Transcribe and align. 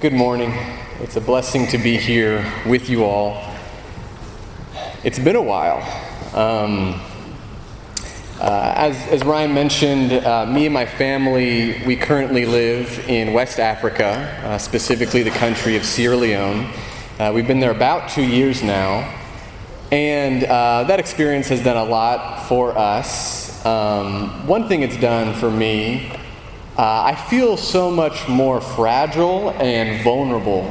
Good 0.00 0.12
morning. 0.12 0.52
It's 1.00 1.16
a 1.16 1.20
blessing 1.20 1.66
to 1.68 1.78
be 1.78 1.96
here 1.96 2.44
with 2.66 2.88
you 2.88 3.04
all. 3.04 3.42
It's 5.04 5.18
been 5.18 5.36
a 5.36 5.42
while. 5.42 5.82
Um, 6.34 7.00
uh, 8.40 8.74
as, 8.76 8.96
as 9.08 9.24
Ryan 9.24 9.54
mentioned, 9.54 10.12
uh, 10.12 10.46
me 10.46 10.66
and 10.66 10.74
my 10.74 10.84
family, 10.84 11.82
we 11.86 11.96
currently 11.96 12.44
live 12.44 13.08
in 13.08 13.32
West 13.32 13.58
Africa, 13.58 14.40
uh, 14.44 14.58
specifically 14.58 15.22
the 15.22 15.30
country 15.30 15.76
of 15.76 15.84
Sierra 15.84 16.16
Leone. 16.16 16.70
Uh, 17.18 17.32
we've 17.34 17.46
been 17.46 17.60
there 17.60 17.70
about 17.70 18.10
two 18.10 18.26
years 18.26 18.62
now, 18.62 19.18
and 19.90 20.44
uh, 20.44 20.84
that 20.84 21.00
experience 21.00 21.48
has 21.48 21.64
done 21.64 21.76
a 21.76 21.84
lot 21.84 22.46
for 22.48 22.76
us. 22.76 23.45
Um, 23.66 24.46
one 24.46 24.68
thing 24.68 24.82
it's 24.82 24.96
done 24.96 25.34
for 25.34 25.50
me 25.50 26.12
uh, 26.78 27.02
I 27.04 27.14
feel 27.16 27.56
so 27.56 27.90
much 27.90 28.28
more 28.28 28.60
fragile 28.60 29.50
and 29.50 30.04
vulnerable. 30.04 30.68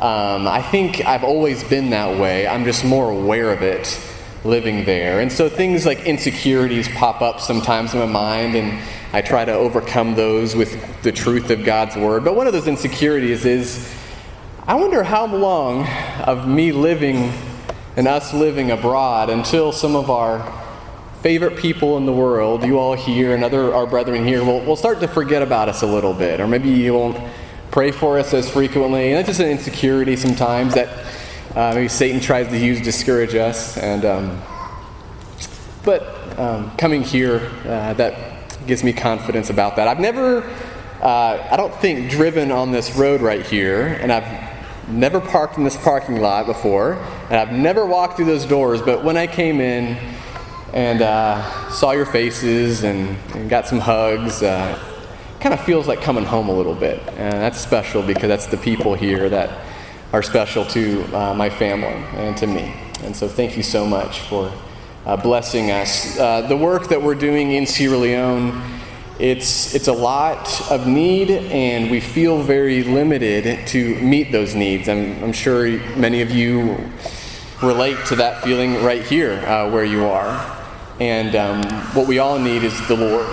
Um, 0.00 0.46
I 0.46 0.62
think 0.62 1.04
I've 1.04 1.24
always 1.24 1.62
been 1.64 1.90
that 1.90 2.18
way. 2.18 2.46
I'm 2.46 2.64
just 2.64 2.86
more 2.86 3.10
aware 3.10 3.52
of 3.52 3.60
it 3.60 4.00
living 4.44 4.86
there. 4.86 5.20
And 5.20 5.30
so 5.30 5.50
things 5.50 5.84
like 5.84 6.06
insecurities 6.06 6.88
pop 6.88 7.20
up 7.20 7.40
sometimes 7.40 7.92
in 7.92 8.00
my 8.00 8.06
mind, 8.06 8.54
and 8.54 8.80
I 9.12 9.20
try 9.20 9.44
to 9.44 9.52
overcome 9.52 10.14
those 10.14 10.54
with 10.54 11.02
the 11.02 11.12
truth 11.12 11.50
of 11.50 11.64
God's 11.66 11.96
Word. 11.96 12.24
But 12.24 12.34
one 12.34 12.46
of 12.46 12.54
those 12.54 12.68
insecurities 12.68 13.44
is 13.44 13.92
I 14.66 14.76
wonder 14.76 15.02
how 15.02 15.26
long 15.26 15.86
of 16.24 16.48
me 16.48 16.72
living 16.72 17.30
and 17.96 18.08
us 18.08 18.32
living 18.32 18.70
abroad 18.70 19.28
until 19.28 19.70
some 19.72 19.94
of 19.94 20.08
our 20.08 20.67
favorite 21.22 21.56
people 21.58 21.96
in 21.96 22.06
the 22.06 22.12
world, 22.12 22.64
you 22.64 22.78
all 22.78 22.94
here 22.94 23.34
and 23.34 23.42
other 23.42 23.74
our 23.74 23.86
brethren 23.86 24.24
here, 24.24 24.44
will, 24.44 24.60
will 24.64 24.76
start 24.76 25.00
to 25.00 25.08
forget 25.08 25.42
about 25.42 25.68
us 25.68 25.82
a 25.82 25.86
little 25.86 26.14
bit, 26.14 26.40
or 26.40 26.46
maybe 26.46 26.70
you 26.70 26.94
won't 26.94 27.18
pray 27.70 27.90
for 27.90 28.18
us 28.18 28.32
as 28.34 28.48
frequently. 28.48 29.08
And 29.08 29.16
that's 29.16 29.28
just 29.28 29.40
an 29.40 29.48
insecurity 29.48 30.16
sometimes 30.16 30.74
that 30.74 30.88
uh, 31.56 31.72
maybe 31.74 31.88
Satan 31.88 32.20
tries 32.20 32.48
to 32.48 32.58
use 32.58 32.78
to 32.78 32.84
discourage 32.84 33.34
us. 33.34 33.76
And 33.76 34.04
um, 34.04 34.42
but 35.84 36.38
um, 36.38 36.76
coming 36.76 37.02
here, 37.02 37.50
uh, 37.64 37.94
that 37.94 38.66
gives 38.66 38.84
me 38.84 38.92
confidence 38.92 39.50
about 39.50 39.76
that. 39.76 39.88
I've 39.88 40.00
never, 40.00 40.42
uh, 41.02 41.48
I 41.50 41.56
don't 41.56 41.74
think, 41.76 42.10
driven 42.10 42.52
on 42.52 42.70
this 42.70 42.94
road 42.94 43.22
right 43.22 43.44
here, 43.44 43.98
and 44.00 44.12
I've 44.12 44.88
never 44.88 45.20
parked 45.20 45.56
in 45.58 45.64
this 45.64 45.76
parking 45.76 46.20
lot 46.20 46.46
before, 46.46 46.94
and 47.30 47.36
I've 47.36 47.52
never 47.52 47.86
walked 47.86 48.16
through 48.16 48.26
those 48.26 48.46
doors. 48.46 48.80
But 48.82 49.02
when 49.02 49.16
I 49.16 49.26
came 49.26 49.60
in 49.60 49.96
and 50.78 51.02
uh, 51.02 51.70
saw 51.70 51.90
your 51.90 52.06
faces 52.06 52.84
and, 52.84 53.18
and 53.34 53.50
got 53.50 53.66
some 53.66 53.80
hugs. 53.80 54.44
Uh, 54.44 54.78
kind 55.40 55.52
of 55.52 55.60
feels 55.62 55.88
like 55.88 56.00
coming 56.00 56.24
home 56.24 56.48
a 56.48 56.52
little 56.52 56.76
bit. 56.76 57.00
And 57.16 57.32
that's 57.32 57.60
special 57.60 58.00
because 58.00 58.28
that's 58.28 58.46
the 58.46 58.58
people 58.58 58.94
here 58.94 59.28
that 59.28 59.66
are 60.12 60.22
special 60.22 60.64
to 60.66 61.02
uh, 61.12 61.34
my 61.34 61.50
family 61.50 62.04
and 62.16 62.36
to 62.36 62.46
me. 62.46 62.72
And 63.02 63.14
so 63.14 63.26
thank 63.26 63.56
you 63.56 63.64
so 63.64 63.84
much 63.84 64.20
for 64.20 64.52
uh, 65.04 65.16
blessing 65.16 65.72
us. 65.72 66.16
Uh, 66.16 66.42
the 66.42 66.56
work 66.56 66.86
that 66.90 67.02
we're 67.02 67.16
doing 67.16 67.50
in 67.50 67.66
Sierra 67.66 67.96
Leone, 67.96 68.62
it's, 69.18 69.74
it's 69.74 69.88
a 69.88 69.92
lot 69.92 70.70
of 70.70 70.86
need, 70.86 71.32
and 71.32 71.90
we 71.90 71.98
feel 71.98 72.40
very 72.40 72.84
limited 72.84 73.66
to 73.66 74.00
meet 74.00 74.30
those 74.30 74.54
needs. 74.54 74.88
I'm, 74.88 75.24
I'm 75.24 75.32
sure 75.32 75.66
many 75.96 76.22
of 76.22 76.30
you 76.30 76.76
relate 77.64 77.98
to 78.06 78.16
that 78.16 78.44
feeling 78.44 78.84
right 78.84 79.02
here 79.02 79.44
uh, 79.44 79.68
where 79.68 79.84
you 79.84 80.06
are. 80.06 80.57
And 81.00 81.36
um, 81.36 81.62
what 81.94 82.06
we 82.06 82.18
all 82.18 82.38
need 82.38 82.64
is 82.64 82.88
the 82.88 82.96
Lord. 82.96 83.26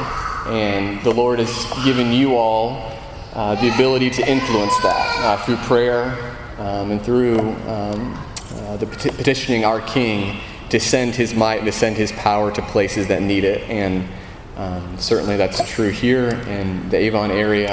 And 0.48 1.04
the 1.04 1.12
Lord 1.12 1.40
has 1.40 1.84
given 1.84 2.12
you 2.12 2.36
all 2.36 2.92
uh, 3.34 3.56
the 3.56 3.74
ability 3.74 4.12
to 4.12 4.30
influence 4.30 4.78
that 4.84 5.26
uh, 5.26 5.38
through 5.44 5.58
prayer 5.58 6.38
um, 6.60 6.92
and 6.92 7.02
through 7.02 7.40
um, 7.68 8.14
uh, 8.54 8.78
the 8.78 8.86
peti- 8.86 9.10
petitioning 9.10 9.66
our 9.66 9.82
King 9.82 10.40
to 10.70 10.80
send 10.80 11.16
His 11.16 11.34
might 11.34 11.66
to 11.66 11.72
send 11.72 11.98
His 11.98 12.12
power 12.12 12.52
to 12.52 12.62
places 12.62 13.08
that 13.08 13.22
need 13.22 13.44
it. 13.44 13.68
And 13.70 14.08
um, 14.56 14.98
certainly 14.98 15.36
that's 15.36 15.68
true 15.68 15.90
here 15.90 16.30
in 16.30 16.88
the 16.90 16.98
Avon 16.98 17.32
area, 17.32 17.72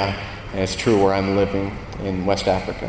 and 0.53 0.61
it's 0.61 0.75
true 0.75 1.03
where 1.03 1.15
I'm 1.15 1.37
living 1.37 1.77
in 2.03 2.27
West 2.27 2.49
Africa. 2.49 2.89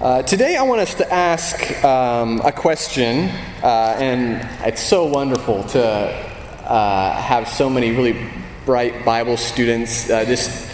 Uh, 0.00 0.22
today, 0.22 0.56
I 0.56 0.62
want 0.62 0.80
us 0.80 0.94
to 0.94 1.14
ask 1.14 1.84
um, 1.84 2.40
a 2.40 2.50
question, 2.50 3.28
uh, 3.62 3.96
and 3.96 4.44
it's 4.66 4.82
so 4.82 5.06
wonderful 5.06 5.62
to 5.68 5.80
uh, 5.84 7.22
have 7.22 7.46
so 7.46 7.70
many 7.70 7.92
really 7.92 8.28
bright 8.66 9.04
Bible 9.04 9.36
students. 9.36 10.10
Uh, 10.10 10.24
just 10.24 10.68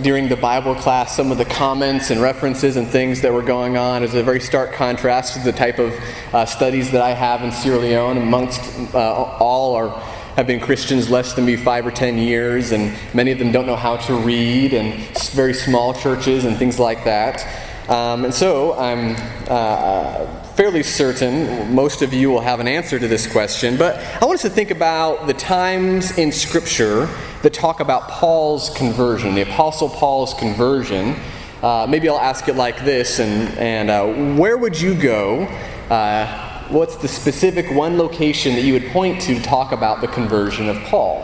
during 0.00 0.30
the 0.30 0.36
Bible 0.36 0.74
class, 0.74 1.14
some 1.14 1.30
of 1.30 1.36
the 1.36 1.44
comments 1.44 2.08
and 2.08 2.22
references 2.22 2.76
and 2.76 2.88
things 2.88 3.20
that 3.20 3.34
were 3.34 3.42
going 3.42 3.76
on 3.76 4.02
is 4.02 4.14
a 4.14 4.22
very 4.22 4.40
stark 4.40 4.72
contrast 4.72 5.34
to 5.34 5.40
the 5.40 5.52
type 5.52 5.78
of 5.78 5.92
uh, 6.32 6.46
studies 6.46 6.90
that 6.92 7.02
I 7.02 7.10
have 7.10 7.42
in 7.42 7.52
Sierra 7.52 7.80
Leone. 7.80 8.16
Amongst 8.16 8.94
all 8.94 9.74
are 9.74 9.90
have 10.36 10.46
been 10.46 10.58
Christians 10.58 11.10
less 11.10 11.34
than 11.34 11.44
me 11.44 11.54
five 11.54 11.86
or 11.86 11.90
ten 11.90 12.16
years, 12.16 12.72
and 12.72 12.96
many 13.12 13.30
of 13.30 13.38
them 13.38 13.52
don't 13.52 13.66
know 13.66 13.76
how 13.76 13.98
to 13.98 14.14
read, 14.14 14.72
and 14.72 14.94
very 15.32 15.52
small 15.52 15.92
churches 15.92 16.46
and 16.46 16.56
things 16.56 16.78
like 16.78 17.04
that. 17.04 17.46
Um, 17.88 18.24
and 18.24 18.32
so 18.32 18.72
I'm 18.78 19.14
uh, 19.46 20.26
fairly 20.54 20.82
certain 20.82 21.74
most 21.74 22.00
of 22.00 22.14
you 22.14 22.30
will 22.30 22.40
have 22.40 22.60
an 22.60 22.66
answer 22.66 22.98
to 22.98 23.06
this 23.06 23.26
question, 23.26 23.76
but 23.76 23.96
I 24.22 24.24
want 24.24 24.36
us 24.36 24.42
to 24.42 24.50
think 24.50 24.70
about 24.70 25.26
the 25.26 25.34
times 25.34 26.16
in 26.16 26.32
Scripture 26.32 27.08
that 27.42 27.52
talk 27.52 27.80
about 27.80 28.08
Paul's 28.08 28.70
conversion, 28.70 29.34
the 29.34 29.42
Apostle 29.42 29.90
Paul's 29.90 30.32
conversion. 30.32 31.16
Uh, 31.62 31.86
maybe 31.86 32.08
I'll 32.08 32.18
ask 32.18 32.48
it 32.48 32.56
like 32.56 32.84
this, 32.84 33.18
and, 33.18 33.50
and 33.58 33.90
uh, 33.90 34.38
where 34.38 34.56
would 34.56 34.80
you 34.80 34.94
go? 34.94 35.44
Uh, 35.90 36.62
what's 36.68 36.96
the 36.96 37.08
specific 37.08 37.70
one 37.70 37.98
location 37.98 38.54
that 38.54 38.62
you 38.62 38.72
would 38.72 38.86
point 38.86 39.20
to 39.22 39.34
to 39.34 39.42
talk 39.42 39.72
about 39.72 40.00
the 40.00 40.08
conversion 40.08 40.70
of 40.70 40.80
Paul? 40.84 41.22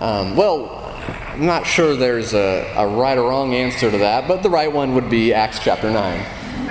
Um, 0.00 0.34
well, 0.34 0.79
I'm 1.08 1.46
not 1.46 1.66
sure 1.66 1.96
there's 1.96 2.34
a, 2.34 2.70
a, 2.76 2.86
right 2.86 3.16
or 3.16 3.30
wrong 3.30 3.54
answer 3.54 3.90
to 3.90 3.98
that, 3.98 4.28
but 4.28 4.42
the 4.42 4.50
right 4.50 4.70
one 4.70 4.94
would 4.94 5.08
be 5.08 5.32
Acts 5.32 5.58
chapter 5.58 5.90
9. 5.90 6.26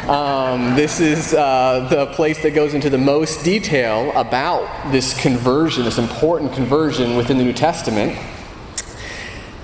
Um, 0.07 0.75
this 0.75 0.99
is 0.99 1.33
uh, 1.33 1.87
the 1.89 2.07
place 2.07 2.41
that 2.43 2.51
goes 2.51 2.73
into 2.73 2.89
the 2.89 2.97
most 2.97 3.43
detail 3.43 4.11
about 4.15 4.91
this 4.91 5.19
conversion, 5.19 5.85
this 5.85 5.97
important 5.97 6.53
conversion 6.53 7.15
within 7.15 7.37
the 7.37 7.43
New 7.43 7.53
Testament. 7.53 8.13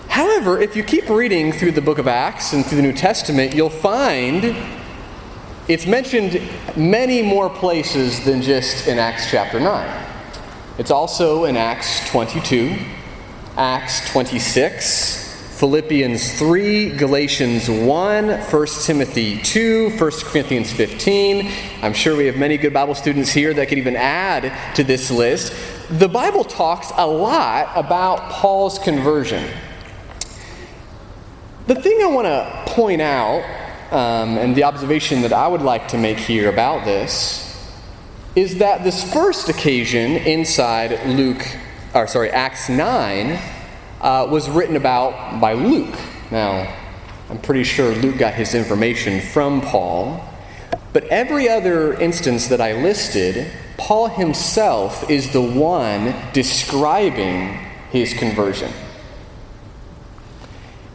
However, 0.07 0.59
if 0.59 0.75
you 0.75 0.83
keep 0.83 1.09
reading 1.09 1.51
through 1.51 1.73
the 1.73 1.81
book 1.81 1.99
of 1.99 2.07
Acts 2.07 2.53
and 2.53 2.65
through 2.65 2.77
the 2.77 2.83
New 2.83 2.93
Testament, 2.93 3.53
you'll 3.53 3.69
find 3.69 4.55
it's 5.67 5.85
mentioned 5.85 6.41
many 6.75 7.21
more 7.21 7.49
places 7.49 8.23
than 8.23 8.41
just 8.41 8.87
in 8.87 8.97
Acts 8.97 9.29
chapter 9.29 9.59
9. 9.59 10.05
It's 10.77 10.91
also 10.91 11.45
in 11.45 11.57
Acts 11.57 12.07
22, 12.09 12.77
Acts 13.57 14.09
26, 14.09 15.33
Philippians 15.59 16.37
3, 16.37 16.89
Galatians 16.97 17.69
1, 17.69 18.27
1 18.27 18.67
Timothy 18.83 19.41
2, 19.41 19.91
1 19.91 19.97
Corinthians 20.25 20.73
15. 20.73 21.49
I'm 21.81 21.93
sure 21.93 22.17
we 22.17 22.25
have 22.25 22.35
many 22.35 22.57
good 22.57 22.73
Bible 22.73 22.95
students 22.95 23.31
here 23.31 23.53
that 23.53 23.69
could 23.69 23.77
even 23.77 23.95
add 23.95 24.75
to 24.75 24.83
this 24.83 25.09
list. 25.09 25.53
The 25.89 26.09
Bible 26.09 26.43
talks 26.43 26.91
a 26.97 27.07
lot 27.07 27.69
about 27.77 28.29
Paul's 28.29 28.77
conversion. 28.77 29.49
The 31.67 31.75
thing 31.75 32.01
I 32.03 32.07
want 32.07 32.25
to 32.25 32.73
point 32.73 33.01
out, 33.01 33.41
um, 33.91 34.37
and 34.37 34.53
the 34.53 34.65
observation 34.65 35.21
that 35.21 35.31
I 35.31 35.47
would 35.47 35.61
like 35.61 35.87
to 35.89 35.97
make 35.97 36.17
here 36.17 36.49
about 36.49 36.83
this, 36.83 37.41
is 38.35 38.57
that 38.57 38.83
this 38.83 39.13
first 39.13 39.47
occasion 39.47 40.17
inside 40.17 41.07
Luke 41.07 41.45
or 41.95 42.07
sorry, 42.07 42.29
Acts 42.29 42.67
9 42.67 43.39
uh, 44.01 44.27
was 44.29 44.49
written 44.49 44.75
about 44.75 45.39
by 45.39 45.53
Luke. 45.53 45.97
Now, 46.29 46.75
I'm 47.29 47.39
pretty 47.39 47.63
sure 47.63 47.95
Luke 47.95 48.17
got 48.17 48.33
his 48.33 48.53
information 48.53 49.21
from 49.21 49.61
Paul. 49.61 50.21
But 50.91 51.05
every 51.05 51.47
other 51.47 51.93
instance 51.93 52.47
that 52.47 52.59
I 52.59 52.73
listed, 52.73 53.49
Paul 53.77 54.09
himself 54.09 55.09
is 55.09 55.31
the 55.31 55.41
one 55.41 56.13
describing 56.33 57.57
his 57.91 58.13
conversion. 58.13 58.71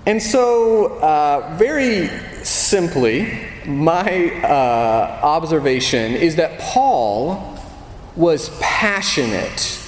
And 0.05 0.23
so, 0.23 0.99
uh, 0.99 1.57
very 1.59 2.09
simply, 2.45 3.49
my 3.65 4.33
uh, 4.43 5.21
observation 5.23 6.13
is 6.13 6.37
that 6.37 6.59
Paul 6.61 7.59
was 8.17 8.51
passionate 8.61 9.80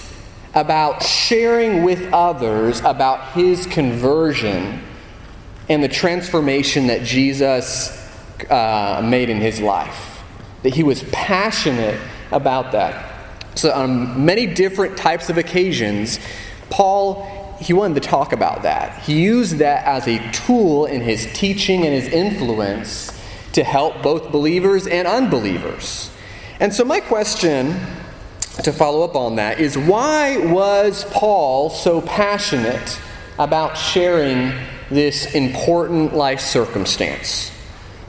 about 0.54 1.02
sharing 1.02 1.82
with 1.82 2.12
others 2.12 2.80
about 2.80 3.32
his 3.32 3.66
conversion 3.66 4.82
and 5.68 5.82
the 5.82 5.88
transformation 5.88 6.88
that 6.88 7.02
Jesus 7.02 7.98
uh, 8.50 9.00
made 9.04 9.30
in 9.30 9.40
his 9.40 9.60
life. 9.60 10.22
That 10.62 10.74
he 10.74 10.82
was 10.82 11.02
passionate 11.04 11.98
about 12.30 12.72
that. 12.72 13.10
So, 13.54 13.72
on 13.72 14.24
many 14.24 14.46
different 14.46 14.96
types 14.96 15.28
of 15.28 15.38
occasions, 15.38 16.18
Paul, 16.70 17.56
he 17.60 17.72
wanted 17.72 18.02
to 18.02 18.08
talk 18.08 18.32
about 18.32 18.62
that. 18.62 19.02
He 19.02 19.22
used 19.22 19.58
that 19.58 19.84
as 19.86 20.08
a 20.08 20.30
tool 20.32 20.86
in 20.86 21.00
his 21.00 21.28
teaching 21.34 21.84
and 21.84 21.94
his 21.94 22.08
influence 22.08 23.10
to 23.52 23.62
help 23.62 24.02
both 24.02 24.32
believers 24.32 24.86
and 24.86 25.06
unbelievers. 25.06 26.10
And 26.60 26.72
so, 26.72 26.84
my 26.84 27.00
question 27.00 27.80
to 28.62 28.72
follow 28.72 29.02
up 29.02 29.16
on 29.16 29.36
that 29.36 29.60
is 29.60 29.78
why 29.78 30.36
was 30.36 31.04
Paul 31.10 31.70
so 31.70 32.00
passionate 32.02 33.00
about 33.38 33.76
sharing 33.76 34.52
this 34.90 35.34
important 35.34 36.14
life 36.14 36.40
circumstance? 36.40 37.50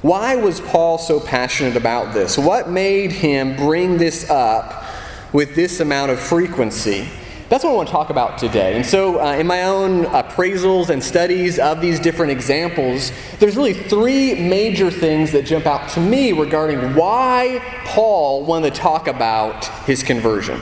Why 0.02 0.36
was 0.36 0.60
Paul 0.60 0.98
so 0.98 1.20
passionate 1.20 1.78
about 1.78 2.14
this? 2.14 2.38
What 2.38 2.70
made 2.70 3.12
him 3.14 3.56
bring 3.56 3.98
this 3.98 4.30
up 4.30 4.84
with 5.32 5.56
this 5.56 5.80
amount 5.80 6.12
of 6.12 6.20
frequency? 6.20 7.08
That's 7.54 7.64
what 7.64 7.70
I 7.70 7.76
want 7.76 7.88
to 7.90 7.92
talk 7.92 8.10
about 8.10 8.40
today. 8.40 8.76
And 8.76 8.84
so, 8.84 9.22
uh, 9.22 9.34
in 9.34 9.46
my 9.46 9.66
own 9.66 10.06
appraisals 10.06 10.90
and 10.90 11.04
studies 11.04 11.60
of 11.60 11.82
these 11.82 12.00
different 12.00 12.32
examples, 12.32 13.12
there's 13.38 13.56
really 13.56 13.76
three 13.76 14.34
major 14.34 14.90
things 14.90 15.32
that 15.34 15.46
jump 15.46 15.68
out 15.68 15.88
to 15.90 16.00
me 16.00 16.32
regarding 16.32 16.96
why 16.96 17.62
Paul 17.86 18.44
wanted 18.44 18.74
to 18.74 18.82
talk 18.82 19.08
about 19.08 19.68
his 19.86 20.02
conversion. 20.02 20.60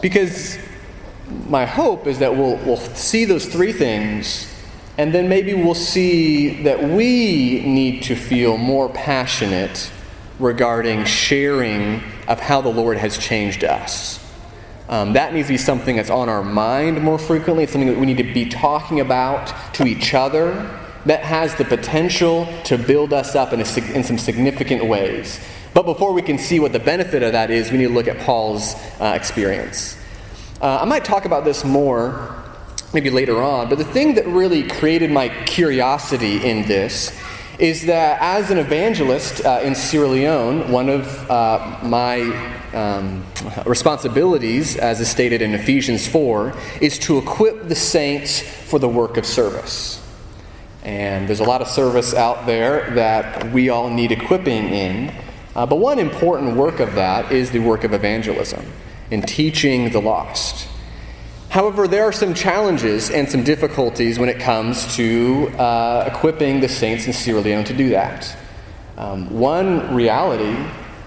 Because 0.00 0.56
my 1.46 1.66
hope 1.66 2.06
is 2.06 2.20
that 2.20 2.34
we'll, 2.34 2.56
we'll 2.64 2.78
see 2.78 3.26
those 3.26 3.44
three 3.44 3.74
things, 3.74 4.50
and 4.96 5.12
then 5.12 5.28
maybe 5.28 5.52
we'll 5.52 5.74
see 5.74 6.62
that 6.62 6.82
we 6.82 7.60
need 7.66 8.02
to 8.04 8.16
feel 8.16 8.56
more 8.56 8.88
passionate 8.88 9.92
regarding 10.38 11.04
sharing 11.04 12.02
of 12.28 12.40
how 12.40 12.62
the 12.62 12.70
Lord 12.70 12.96
has 12.96 13.18
changed 13.18 13.62
us. 13.62 14.23
Um, 14.88 15.14
that 15.14 15.32
needs 15.32 15.48
to 15.48 15.54
be 15.54 15.58
something 15.58 15.96
that's 15.96 16.10
on 16.10 16.28
our 16.28 16.42
mind 16.42 17.02
more 17.02 17.18
frequently. 17.18 17.64
It's 17.64 17.72
something 17.72 17.88
that 17.88 17.98
we 17.98 18.06
need 18.06 18.18
to 18.18 18.34
be 18.34 18.48
talking 18.48 19.00
about 19.00 19.52
to 19.74 19.86
each 19.86 20.12
other 20.14 20.52
that 21.06 21.22
has 21.22 21.54
the 21.54 21.64
potential 21.64 22.46
to 22.64 22.78
build 22.78 23.12
us 23.12 23.34
up 23.34 23.52
in, 23.52 23.60
a, 23.60 23.94
in 23.94 24.04
some 24.04 24.18
significant 24.18 24.84
ways. 24.86 25.40
But 25.74 25.84
before 25.84 26.12
we 26.12 26.22
can 26.22 26.38
see 26.38 26.60
what 26.60 26.72
the 26.72 26.78
benefit 26.78 27.22
of 27.22 27.32
that 27.32 27.50
is, 27.50 27.70
we 27.70 27.78
need 27.78 27.88
to 27.88 27.92
look 27.92 28.08
at 28.08 28.18
Paul's 28.20 28.74
uh, 29.00 29.12
experience. 29.16 29.98
Uh, 30.60 30.78
I 30.80 30.84
might 30.84 31.04
talk 31.04 31.24
about 31.24 31.44
this 31.44 31.64
more 31.64 32.42
maybe 32.92 33.10
later 33.10 33.42
on, 33.42 33.68
but 33.68 33.76
the 33.76 33.84
thing 33.84 34.14
that 34.14 34.26
really 34.26 34.68
created 34.68 35.10
my 35.10 35.28
curiosity 35.46 36.46
in 36.46 36.66
this 36.68 37.10
is 37.58 37.86
that 37.86 38.20
as 38.20 38.50
an 38.50 38.58
evangelist 38.58 39.44
uh, 39.44 39.60
in 39.62 39.74
Sierra 39.74 40.08
Leone, 40.08 40.70
one 40.72 40.88
of 40.88 41.30
uh, 41.30 41.78
my 41.82 42.20
um, 42.72 43.24
responsibilities, 43.64 44.76
as 44.76 45.00
is 45.00 45.08
stated 45.08 45.40
in 45.40 45.54
Ephesians 45.54 46.06
4, 46.08 46.52
is 46.80 46.98
to 47.00 47.18
equip 47.18 47.68
the 47.68 47.74
saints 47.74 48.40
for 48.40 48.78
the 48.78 48.88
work 48.88 49.16
of 49.16 49.24
service. 49.24 50.00
And 50.82 51.28
there's 51.28 51.40
a 51.40 51.44
lot 51.44 51.62
of 51.62 51.68
service 51.68 52.12
out 52.12 52.44
there 52.46 52.90
that 52.94 53.50
we 53.52 53.68
all 53.68 53.88
need 53.88 54.12
equipping 54.12 54.68
in. 54.68 55.14
Uh, 55.54 55.64
but 55.64 55.76
one 55.76 55.98
important 55.98 56.56
work 56.56 56.80
of 56.80 56.94
that 56.94 57.30
is 57.30 57.52
the 57.52 57.60
work 57.60 57.84
of 57.84 57.92
evangelism 57.94 58.66
in 59.10 59.22
teaching 59.22 59.90
the 59.90 60.00
lost. 60.00 60.68
However, 61.54 61.86
there 61.86 62.02
are 62.02 62.10
some 62.10 62.34
challenges 62.34 63.10
and 63.10 63.30
some 63.30 63.44
difficulties 63.44 64.18
when 64.18 64.28
it 64.28 64.40
comes 64.40 64.96
to 64.96 65.50
uh, 65.56 66.10
equipping 66.12 66.58
the 66.58 66.68
saints 66.68 67.06
in 67.06 67.12
Sierra 67.12 67.40
Leone 67.42 67.62
to 67.62 67.72
do 67.72 67.90
that. 67.90 68.36
Um, 68.96 69.30
one 69.30 69.94
reality 69.94 70.56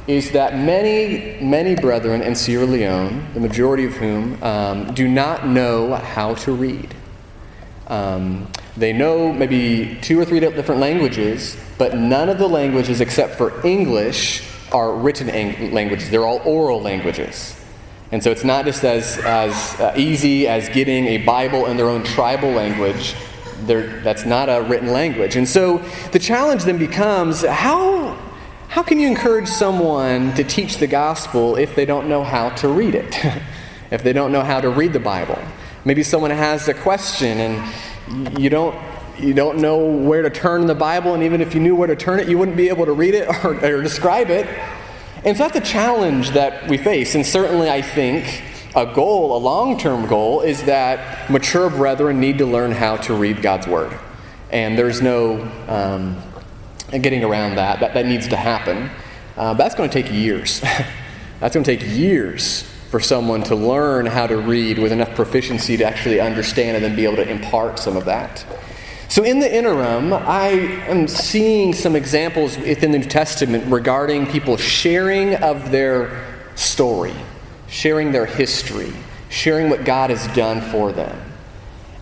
is 0.08 0.32
that 0.32 0.56
many, 0.56 1.38
many 1.42 1.76
brethren 1.76 2.22
in 2.22 2.34
Sierra 2.34 2.64
Leone, 2.64 3.28
the 3.34 3.42
majority 3.42 3.84
of 3.84 3.96
whom 3.96 4.42
um, 4.42 4.94
do 4.94 5.06
not 5.06 5.46
know 5.46 5.96
how 5.96 6.34
to 6.36 6.54
read. 6.54 6.96
Um, 7.88 8.50
they 8.78 8.94
know 8.94 9.34
maybe 9.34 10.00
two 10.02 10.18
or 10.18 10.24
three 10.24 10.40
different 10.40 10.80
languages, 10.80 11.58
but 11.78 11.98
none 11.98 12.30
of 12.30 12.38
the 12.38 12.48
languages 12.48 13.02
except 13.02 13.36
for 13.36 13.68
English 13.68 14.48
are 14.72 14.96
written 14.96 15.28
languages. 15.74 16.10
They're 16.10 16.26
all 16.26 16.42
oral 16.46 16.82
languages. 16.82 17.57
And 18.12 18.24
so 18.24 18.32
it's 18.32 18.44
not 18.44 18.64
just 18.64 18.86
as, 18.86 19.18
as 19.20 19.80
uh, 19.80 19.94
easy 19.98 20.48
as 20.48 20.70
getting 20.70 21.06
a 21.08 21.18
Bible 21.18 21.66
in 21.66 21.76
their 21.76 21.90
own 21.90 22.04
tribal 22.04 22.52
language. 22.52 23.16
They're, 23.62 24.02
that's 24.02 24.26
not 24.26 24.48
a 24.48 24.62
written 24.62 24.92
language. 24.94 25.36
And 25.36 25.48
so 25.48 25.80
the 26.14 26.20
challenge 26.20 26.64
then 26.64 26.78
becomes 26.78 27.44
how, 27.44 28.18
how 28.70 28.82
can 28.82 29.00
you 29.00 29.08
encourage 29.08 29.50
someone 29.50 30.34
to 30.36 30.44
teach 30.44 30.78
the 30.78 30.88
gospel 30.88 31.58
if 31.58 31.76
they 31.76 31.86
don't 31.86 32.08
know 32.08 32.24
how 32.24 32.50
to 32.52 32.70
read 32.70 32.96
it? 32.96 33.14
if 33.92 34.04
they 34.04 34.14
don't 34.14 34.32
know 34.32 34.44
how 34.44 34.62
to 34.62 34.70
read 34.70 34.94
the 34.94 35.00
Bible? 35.00 35.40
Maybe 35.84 36.04
someone 36.04 36.32
has 36.32 36.68
a 36.70 36.74
question 36.74 37.40
and 37.40 38.40
you 38.40 38.50
don't, 38.50 38.76
you 39.20 39.34
don't 39.34 39.58
know 39.58 39.86
where 39.86 40.22
to 40.22 40.30
turn 40.30 40.68
the 40.68 40.76
Bible, 40.76 41.14
and 41.14 41.24
even 41.24 41.42
if 41.42 41.56
you 41.56 41.60
knew 41.60 41.76
where 41.76 41.88
to 41.88 41.96
turn 41.96 42.20
it, 42.20 42.30
you 42.30 42.38
wouldn't 42.38 42.56
be 42.56 42.70
able 42.70 42.86
to 42.86 42.94
read 42.94 43.16
it 43.16 43.28
or, 43.44 43.56
or 43.66 43.82
describe 43.82 44.30
it. 44.30 44.48
And 45.28 45.36
so 45.36 45.44
that's 45.44 45.58
a 45.58 45.72
challenge 45.74 46.30
that 46.32 46.70
we 46.70 46.78
face. 46.78 47.14
And 47.14 47.26
certainly, 47.26 47.70
I 47.70 47.82
think 47.82 48.44
a 48.78 48.86
goal, 48.86 49.36
a 49.36 49.40
long 49.40 49.78
term 49.78 50.08
goal, 50.08 50.40
is 50.40 50.64
that 50.64 51.30
mature 51.30 51.70
brethren 51.70 52.22
need 52.22 52.38
to 52.38 52.46
learn 52.46 52.72
how 52.72 52.96
to 52.96 53.14
read 53.14 53.42
God's 53.42 53.68
Word. 53.68 53.92
And 54.52 54.78
there's 54.78 55.02
no 55.02 55.42
um, 55.68 56.16
getting 56.92 57.26
around 57.26 57.56
that. 57.56 57.82
that. 57.82 57.94
That 57.94 58.06
needs 58.06 58.30
to 58.30 58.38
happen. 58.38 58.90
Uh, 59.36 59.54
that's 59.56 59.76
going 59.76 59.90
to 59.90 60.02
take 60.02 60.10
years. 60.14 60.62
that's 61.42 61.54
going 61.54 61.66
to 61.66 61.78
take 61.78 61.86
years 61.86 62.62
for 62.90 63.02
someone 63.02 63.44
to 63.44 63.56
learn 63.56 64.06
how 64.06 64.28
to 64.28 64.38
read 64.38 64.80
with 64.80 64.94
enough 64.94 65.14
proficiency 65.14 65.76
to 65.76 65.84
actually 65.84 66.22
understand 66.22 66.78
and 66.78 66.86
then 66.86 66.96
be 66.96 67.04
able 67.04 67.18
to 67.18 67.30
impart 67.30 67.80
some 67.80 67.98
of 67.98 68.06
that. 68.06 68.46
So, 69.10 69.24
in 69.24 69.40
the 69.40 69.54
interim, 69.54 70.12
I 70.12 70.50
am 70.88 71.08
seeing 71.08 71.74
some 71.74 71.96
examples 71.96 72.58
within 72.58 72.92
the 72.92 73.00
New 73.00 73.06
Testament 73.06 73.72
regarding 73.72 74.28
people 74.28 74.58
sharing 74.58 75.36
of 75.36 75.72
their 75.72 76.26
story, 76.56 77.14
sharing 77.68 78.12
their 78.12 78.26
history, 78.26 78.92
sharing 79.30 79.70
what 79.70 79.86
God 79.86 80.10
has 80.10 80.28
done 80.36 80.60
for 80.72 80.92
them. 80.92 81.18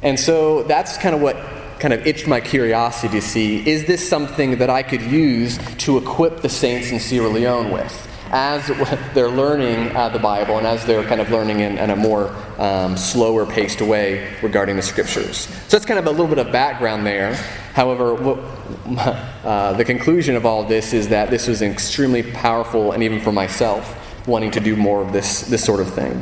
And 0.02 0.19
so 0.19 0.63
that's 0.63 0.98
kind 0.98 1.16
of 1.16 1.22
what 1.22 1.36
kind 1.80 1.94
of 1.94 2.07
itched 2.07 2.28
my 2.28 2.40
curiosity 2.40 3.19
to 3.19 3.22
see 3.22 3.68
is 3.68 3.86
this 3.86 4.07
something 4.07 4.60
that 4.60 4.69
I 4.69 4.81
could 4.81 5.02
use 5.02 5.57
to 5.80 5.98
equip 5.98 6.42
the 6.42 6.50
saints 6.50 6.92
in 6.92 7.00
Sierra 7.00 7.28
Leone 7.28 7.72
with? 7.72 8.14
As 8.35 8.67
they're 9.13 9.29
learning 9.29 9.95
uh, 9.95 10.09
the 10.09 10.19
Bible 10.19 10.57
and 10.57 10.67
as 10.67 10.85
they're 10.85 11.05
kind 11.05 11.21
of 11.21 11.31
learning 11.31 11.61
in, 11.61 11.77
in 11.77 11.89
a 11.89 11.95
more 11.95 12.35
um, 12.59 12.97
slower 12.97 13.45
paced 13.45 13.81
way 13.81 14.35
regarding 14.42 14.75
the 14.75 14.81
scriptures. 14.81 15.37
So 15.37 15.77
that's 15.77 15.85
kind 15.85 15.97
of 15.97 16.06
a 16.06 16.11
little 16.11 16.27
bit 16.27 16.39
of 16.39 16.51
background 16.51 17.06
there. 17.06 17.33
However, 17.73 18.13
what, 18.13 18.39
uh, 19.45 19.73
the 19.73 19.85
conclusion 19.85 20.35
of 20.35 20.45
all 20.45 20.63
of 20.63 20.68
this 20.68 20.92
is 20.92 21.07
that 21.09 21.30
this 21.30 21.47
was 21.47 21.61
extremely 21.61 22.23
powerful, 22.23 22.92
and 22.92 23.01
even 23.04 23.21
for 23.21 23.31
myself, 23.31 24.01
wanting 24.27 24.51
to 24.51 24.59
do 24.59 24.75
more 24.75 25.01
of 25.01 25.13
this, 25.13 25.42
this 25.44 25.63
sort 25.63 25.80
of 25.80 25.94
thing. 25.94 26.21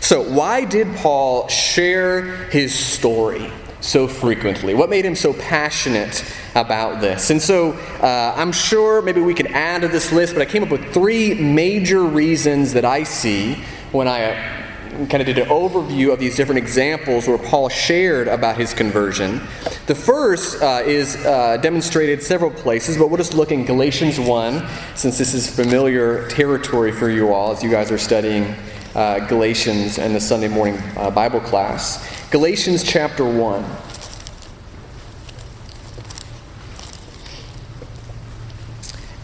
So, 0.00 0.22
why 0.22 0.64
did 0.64 0.88
Paul 0.96 1.48
share 1.48 2.46
his 2.50 2.74
story? 2.74 3.50
So 3.84 4.08
frequently? 4.08 4.74
What 4.74 4.88
made 4.88 5.04
him 5.04 5.14
so 5.14 5.34
passionate 5.34 6.24
about 6.54 7.00
this? 7.00 7.30
And 7.30 7.40
so 7.40 7.72
uh, 8.00 8.34
I'm 8.34 8.50
sure 8.50 9.02
maybe 9.02 9.20
we 9.20 9.34
could 9.34 9.48
add 9.48 9.82
to 9.82 9.88
this 9.88 10.10
list, 10.10 10.32
but 10.32 10.42
I 10.42 10.46
came 10.46 10.62
up 10.62 10.70
with 10.70 10.92
three 10.94 11.34
major 11.34 12.02
reasons 12.02 12.72
that 12.72 12.84
I 12.84 13.02
see 13.02 13.62
when 13.92 14.08
I 14.08 14.32
uh, 14.32 15.06
kind 15.06 15.16
of 15.16 15.26
did 15.26 15.38
an 15.38 15.48
overview 15.48 16.12
of 16.12 16.18
these 16.18 16.34
different 16.34 16.58
examples 16.58 17.28
where 17.28 17.36
Paul 17.36 17.68
shared 17.68 18.26
about 18.26 18.56
his 18.56 18.72
conversion. 18.72 19.40
The 19.86 19.94
first 19.94 20.62
uh, 20.62 20.82
is 20.84 21.16
uh, 21.16 21.58
demonstrated 21.58 22.22
several 22.22 22.50
places, 22.50 22.96
but 22.96 23.08
we'll 23.08 23.18
just 23.18 23.34
look 23.34 23.52
in 23.52 23.66
Galatians 23.66 24.18
1, 24.18 24.66
since 24.94 25.18
this 25.18 25.34
is 25.34 25.54
familiar 25.54 26.26
territory 26.28 26.90
for 26.90 27.10
you 27.10 27.34
all 27.34 27.52
as 27.52 27.62
you 27.62 27.70
guys 27.70 27.90
are 27.90 27.98
studying 27.98 28.54
uh, 28.94 29.18
Galatians 29.26 29.98
and 29.98 30.14
the 30.14 30.20
Sunday 30.20 30.48
morning 30.48 30.78
uh, 30.96 31.10
Bible 31.10 31.40
class. 31.40 32.23
Galatians 32.34 32.82
chapter 32.82 33.24
1. 33.24 33.64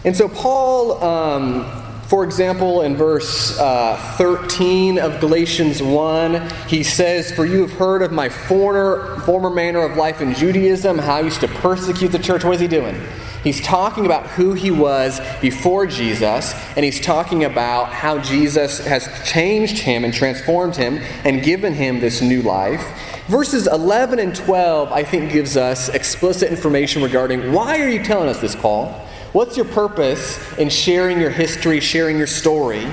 And 0.04 0.16
so, 0.16 0.28
Paul, 0.28 1.02
um, 1.02 2.02
for 2.02 2.22
example, 2.22 2.82
in 2.82 2.94
verse 2.94 3.58
uh, 3.58 3.96
13 4.16 5.00
of 5.00 5.18
Galatians 5.18 5.82
1, 5.82 6.50
he 6.68 6.84
says, 6.84 7.32
For 7.32 7.44
you 7.44 7.62
have 7.62 7.72
heard 7.72 8.02
of 8.02 8.12
my 8.12 8.28
former, 8.28 9.18
former 9.22 9.50
manner 9.50 9.80
of 9.80 9.96
life 9.96 10.20
in 10.20 10.32
Judaism, 10.32 10.96
how 10.96 11.16
I 11.16 11.22
used 11.22 11.40
to 11.40 11.48
persecute 11.48 12.12
the 12.12 12.18
church. 12.20 12.44
What 12.44 12.54
is 12.54 12.60
he 12.60 12.68
doing? 12.68 12.94
He's 13.42 13.60
talking 13.60 14.04
about 14.04 14.26
who 14.26 14.52
he 14.52 14.70
was 14.70 15.20
before 15.40 15.86
Jesus, 15.86 16.54
and 16.76 16.84
he's 16.84 17.00
talking 17.00 17.44
about 17.44 17.92
how 17.92 18.18
Jesus 18.18 18.84
has 18.86 19.08
changed 19.24 19.78
him 19.78 20.04
and 20.04 20.12
transformed 20.12 20.76
him 20.76 20.98
and 21.24 21.42
given 21.42 21.72
him 21.72 22.00
this 22.00 22.20
new 22.20 22.42
life. 22.42 22.84
Verses 23.28 23.66
11 23.66 24.18
and 24.18 24.34
12, 24.34 24.92
I 24.92 25.04
think, 25.04 25.32
gives 25.32 25.56
us 25.56 25.88
explicit 25.88 26.50
information 26.50 27.02
regarding 27.02 27.52
why 27.52 27.80
are 27.80 27.88
you 27.88 28.04
telling 28.04 28.28
us 28.28 28.40
this, 28.40 28.54
Paul? 28.54 28.88
What's 29.32 29.56
your 29.56 29.66
purpose 29.66 30.58
in 30.58 30.68
sharing 30.68 31.20
your 31.20 31.30
history, 31.30 31.80
sharing 31.80 32.18
your 32.18 32.26
story? 32.26 32.86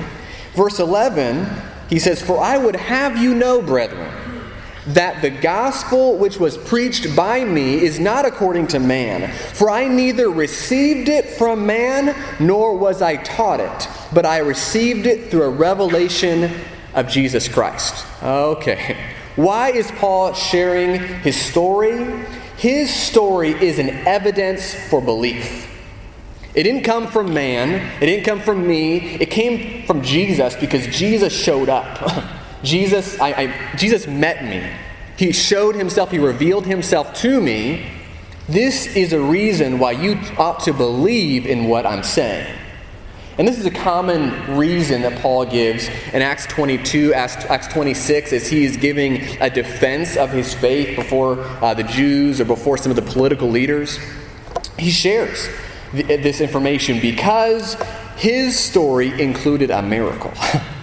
Verse 0.54 0.78
11 0.78 1.46
He 1.90 1.98
says, 1.98 2.22
For 2.22 2.38
I 2.40 2.56
would 2.56 2.76
have 2.76 3.16
you 3.18 3.34
know, 3.34 3.60
brethren, 3.60 4.12
that 4.88 5.20
the 5.20 5.30
gospel 5.30 6.16
which 6.16 6.38
was 6.38 6.56
preached 6.56 7.14
by 7.14 7.44
me 7.44 7.74
is 7.74 8.00
not 8.00 8.24
according 8.24 8.66
to 8.68 8.78
man. 8.78 9.30
For 9.54 9.70
I 9.70 9.86
neither 9.86 10.30
received 10.30 11.08
it 11.08 11.26
from 11.26 11.66
man, 11.66 12.16
nor 12.40 12.76
was 12.76 13.02
I 13.02 13.16
taught 13.16 13.60
it, 13.60 13.88
but 14.12 14.24
I 14.24 14.38
received 14.38 15.06
it 15.06 15.30
through 15.30 15.42
a 15.42 15.50
revelation 15.50 16.50
of 16.94 17.08
Jesus 17.08 17.48
Christ. 17.48 18.06
Okay. 18.22 18.96
Why 19.36 19.70
is 19.70 19.90
Paul 19.92 20.32
sharing 20.32 21.00
his 21.20 21.36
story? 21.36 22.24
His 22.56 22.92
story 22.92 23.50
is 23.50 23.78
an 23.78 23.90
evidence 23.90 24.74
for 24.74 25.00
belief. 25.00 25.66
It 26.54 26.64
didn't 26.64 26.82
come 26.82 27.06
from 27.06 27.32
man, 27.32 27.70
it 28.02 28.06
didn't 28.06 28.24
come 28.24 28.40
from 28.40 28.66
me, 28.66 28.96
it 28.96 29.30
came 29.30 29.86
from 29.86 30.02
Jesus 30.02 30.56
because 30.56 30.86
Jesus 30.88 31.32
showed 31.32 31.68
up. 31.68 32.34
Jesus, 32.62 33.20
I, 33.20 33.32
I, 33.32 33.76
Jesus 33.76 34.06
met 34.06 34.44
me. 34.44 34.68
He 35.16 35.32
showed 35.32 35.74
himself, 35.74 36.10
he 36.10 36.18
revealed 36.18 36.66
himself 36.66 37.14
to 37.14 37.40
me. 37.40 37.90
This 38.48 38.86
is 38.96 39.12
a 39.12 39.20
reason 39.20 39.78
why 39.78 39.92
you 39.92 40.18
ought 40.38 40.60
to 40.60 40.72
believe 40.72 41.44
in 41.46 41.64
what 41.68 41.84
I'm 41.84 42.02
saying. 42.02 42.56
And 43.36 43.46
this 43.46 43.58
is 43.58 43.66
a 43.66 43.70
common 43.70 44.56
reason 44.56 45.02
that 45.02 45.20
Paul 45.20 45.44
gives 45.44 45.88
in 46.12 46.22
Acts 46.22 46.46
22, 46.46 47.14
Acts 47.14 47.68
26, 47.68 48.32
as 48.32 48.48
he 48.48 48.64
is 48.64 48.76
giving 48.76 49.20
a 49.40 49.48
defense 49.48 50.16
of 50.16 50.30
his 50.30 50.54
faith 50.54 50.96
before 50.96 51.38
uh, 51.62 51.72
the 51.74 51.84
Jews 51.84 52.40
or 52.40 52.44
before 52.44 52.78
some 52.78 52.90
of 52.90 52.96
the 52.96 53.02
political 53.02 53.48
leaders. 53.48 54.00
He 54.76 54.90
shares 54.90 55.48
this 55.92 56.40
information 56.40 57.00
because 57.00 57.74
his 58.16 58.58
story 58.58 59.20
included 59.20 59.70
a 59.70 59.82
miracle. 59.82 60.32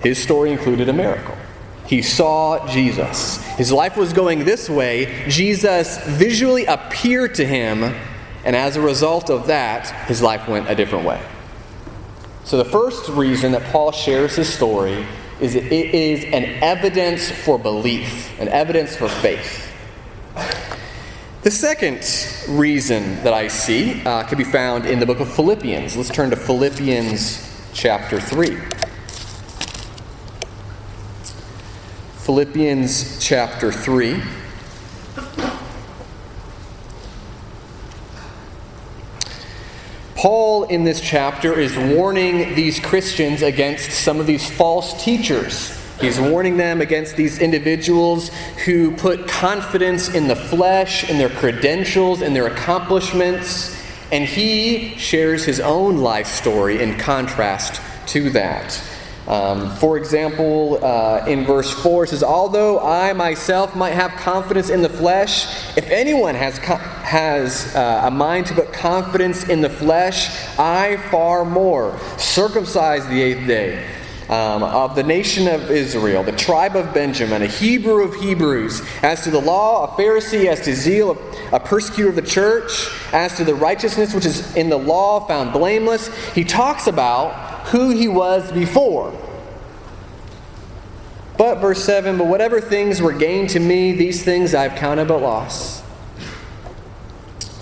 his 0.00 0.22
story 0.22 0.52
included 0.52 0.88
a 0.88 0.92
miracle. 0.92 1.36
He 1.86 2.02
saw 2.02 2.68
Jesus. 2.68 3.42
His 3.56 3.72
life 3.72 3.96
was 3.96 4.12
going 4.12 4.44
this 4.44 4.68
way. 4.68 5.26
Jesus 5.28 5.98
visually 6.06 6.66
appeared 6.66 7.34
to 7.36 7.46
him, 7.46 7.82
and 8.44 8.54
as 8.54 8.76
a 8.76 8.80
result 8.80 9.30
of 9.30 9.46
that, 9.46 9.88
his 10.06 10.20
life 10.20 10.46
went 10.46 10.68
a 10.68 10.74
different 10.74 11.06
way. 11.06 11.20
So, 12.44 12.56
the 12.56 12.64
first 12.64 13.08
reason 13.08 13.52
that 13.52 13.62
Paul 13.72 13.92
shares 13.92 14.36
his 14.36 14.52
story 14.52 15.06
is 15.40 15.54
it 15.54 15.72
is 15.72 16.24
an 16.24 16.44
evidence 16.62 17.30
for 17.30 17.58
belief, 17.58 18.38
an 18.38 18.48
evidence 18.48 18.96
for 18.96 19.08
faith. 19.08 19.64
The 21.42 21.50
second 21.50 22.04
reason 22.48 23.22
that 23.22 23.32
I 23.32 23.48
see 23.48 24.02
uh, 24.02 24.24
can 24.24 24.36
be 24.36 24.44
found 24.44 24.84
in 24.84 24.98
the 24.98 25.06
book 25.06 25.20
of 25.20 25.32
Philippians. 25.32 25.96
Let's 25.96 26.10
turn 26.10 26.30
to 26.30 26.36
Philippians 26.36 27.70
chapter 27.72 28.20
3. 28.20 28.77
Philippians 32.28 33.18
chapter 33.24 33.72
3. 33.72 34.22
Paul, 40.14 40.64
in 40.64 40.84
this 40.84 41.00
chapter, 41.00 41.58
is 41.58 41.74
warning 41.96 42.54
these 42.54 42.80
Christians 42.80 43.40
against 43.40 43.92
some 43.92 44.20
of 44.20 44.26
these 44.26 44.50
false 44.50 45.02
teachers. 45.02 45.74
He's 46.02 46.20
warning 46.20 46.58
them 46.58 46.82
against 46.82 47.16
these 47.16 47.38
individuals 47.38 48.28
who 48.66 48.94
put 48.94 49.26
confidence 49.26 50.10
in 50.10 50.28
the 50.28 50.36
flesh, 50.36 51.08
in 51.08 51.16
their 51.16 51.30
credentials, 51.30 52.20
in 52.20 52.34
their 52.34 52.48
accomplishments, 52.48 53.74
and 54.12 54.26
he 54.26 54.94
shares 54.98 55.44
his 55.46 55.60
own 55.60 55.96
life 55.96 56.26
story 56.26 56.82
in 56.82 56.98
contrast 56.98 57.80
to 58.08 58.28
that. 58.32 58.78
Um, 59.28 59.76
for 59.76 59.98
example, 59.98 60.82
uh, 60.82 61.26
in 61.26 61.44
verse 61.44 61.70
4, 61.70 62.04
it 62.04 62.08
says, 62.08 62.22
Although 62.22 62.80
I 62.80 63.12
myself 63.12 63.76
might 63.76 63.92
have 63.92 64.12
confidence 64.12 64.70
in 64.70 64.80
the 64.80 64.88
flesh, 64.88 65.44
if 65.76 65.86
anyone 65.90 66.34
has, 66.34 66.56
has 66.56 67.76
uh, 67.76 68.04
a 68.04 68.10
mind 68.10 68.46
to 68.46 68.54
put 68.54 68.72
confidence 68.72 69.46
in 69.46 69.60
the 69.60 69.68
flesh, 69.68 70.30
I 70.58 70.96
far 71.10 71.44
more. 71.44 71.98
Circumcised 72.16 73.10
the 73.10 73.20
eighth 73.20 73.46
day. 73.46 73.86
Um, 74.30 74.62
of 74.62 74.94
the 74.94 75.02
nation 75.02 75.48
of 75.48 75.70
Israel, 75.70 76.22
the 76.22 76.32
tribe 76.32 76.76
of 76.76 76.92
Benjamin, 76.92 77.40
a 77.40 77.46
Hebrew 77.46 78.04
of 78.04 78.14
Hebrews, 78.14 78.82
as 79.02 79.24
to 79.24 79.30
the 79.30 79.40
law, 79.40 79.84
a 79.84 79.88
Pharisee, 79.98 80.44
as 80.44 80.60
to 80.66 80.74
zeal, 80.74 81.16
a 81.50 81.58
persecutor 81.58 82.10
of 82.10 82.14
the 82.14 82.20
church, 82.20 82.90
as 83.14 83.38
to 83.38 83.44
the 83.44 83.54
righteousness 83.54 84.12
which 84.12 84.26
is 84.26 84.54
in 84.54 84.68
the 84.68 84.76
law, 84.76 85.26
found 85.26 85.54
blameless. 85.54 86.14
He 86.34 86.44
talks 86.44 86.88
about 86.88 87.47
who 87.70 87.90
he 87.90 88.08
was 88.08 88.50
before. 88.52 89.12
But, 91.36 91.60
verse 91.60 91.82
7 91.84 92.18
But 92.18 92.26
whatever 92.26 92.60
things 92.60 93.00
were 93.00 93.12
gained 93.12 93.50
to 93.50 93.60
me, 93.60 93.92
these 93.92 94.22
things 94.22 94.54
I've 94.54 94.74
counted 94.74 95.08
but 95.08 95.22
loss 95.22 95.82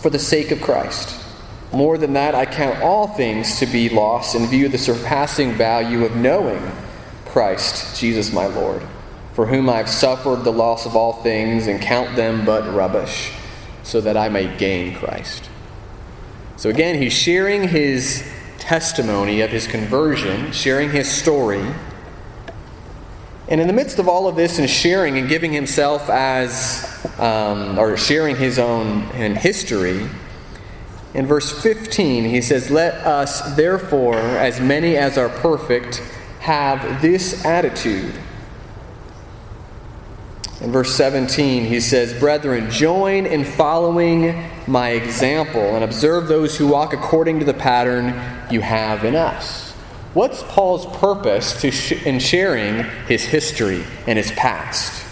for 0.01 0.11
the 0.11 0.19
sake 0.19 0.51
of 0.51 0.61
Christ. 0.61 1.23
More 1.73 1.99
than 1.99 2.13
that, 2.15 2.35
I 2.35 2.47
count 2.47 2.81
all 2.81 3.09
things 3.09 3.59
to 3.59 3.67
be 3.67 3.89
lost 3.89 4.35
in 4.35 4.47
view 4.47 4.67
of 4.67 4.73
the 4.73 4.79
surpassing 4.79 5.53
value 5.53 6.05
of 6.05 6.17
knowing 6.17 6.63
Christ, 7.27 8.01
Jesus 8.01 8.33
my 8.33 8.47
Lord, 8.47 8.83
for 9.35 9.47
whom 9.47 9.69
I 9.69 9.79
have 9.79 9.89
suffered 9.89 10.45
the 10.45 10.53
loss 10.53 10.87
of 10.87 10.97
all 10.97 11.13
things 11.13 11.67
and 11.67 11.83
count 11.83 12.17
them 12.17 12.45
but 12.47 12.73
rubbish, 12.73 13.33
so 13.83 14.01
that 14.01 14.17
I 14.17 14.29
may 14.29 14.57
gain 14.57 14.95
Christ. 14.95 15.51
So 16.57 16.71
again, 16.71 17.01
he's 17.01 17.13
sharing 17.13 17.69
his 17.69 18.27
testimony 18.59 19.41
of 19.41 19.51
his 19.51 19.67
conversion, 19.67 20.53
sharing 20.53 20.91
his 20.91 21.11
story. 21.11 21.65
And 23.49 23.61
in 23.61 23.67
the 23.67 23.73
midst 23.73 23.99
of 23.99 24.09
all 24.09 24.27
of 24.27 24.37
this 24.37 24.59
and 24.59 24.69
sharing 24.69 25.19
and 25.19 25.29
giving 25.29 25.53
himself 25.53 26.11
as, 26.11 27.07
um, 27.19 27.79
or 27.79 27.97
sharing 27.97 28.37
his 28.37 28.59
own 28.59 29.03
and 29.15 29.37
history, 29.37 30.09
in 31.15 31.27
verse 31.27 31.63
15 31.63 32.25
he 32.25 32.41
says, 32.41 32.71
Let 32.71 32.95
us 33.07 33.55
therefore, 33.57 34.19
as 34.19 34.61
many 34.61 34.97
as 34.97 35.17
are 35.17 35.29
perfect, 35.29 36.03
have 36.41 37.01
this 37.01 37.45
attitude. 37.45 38.15
In 40.61 40.73
verse 40.73 40.95
17, 40.95 41.67
he 41.67 41.81
says, 41.81 42.19
Brethren, 42.19 42.71
join 42.71 43.27
in 43.27 43.45
following 43.45 44.43
my 44.67 44.91
example 44.91 45.61
and 45.61 45.85
observe 45.85 46.29
those 46.29 46.57
who 46.57 46.67
walk 46.67 46.95
according 46.95 47.41
to 47.41 47.45
the 47.45 47.55
pattern 47.55 48.07
you 48.51 48.63
have 48.63 49.05
in 49.05 49.15
us. 49.15 49.73
What's 50.15 50.43
Paul's 50.45 50.87
purpose 50.97 51.61
sh- 51.61 52.07
in 52.07 52.19
sharing 52.21 52.85
his 53.07 53.23
history 53.23 53.85
and 54.07 54.17
his 54.17 54.33
past? 54.33 55.05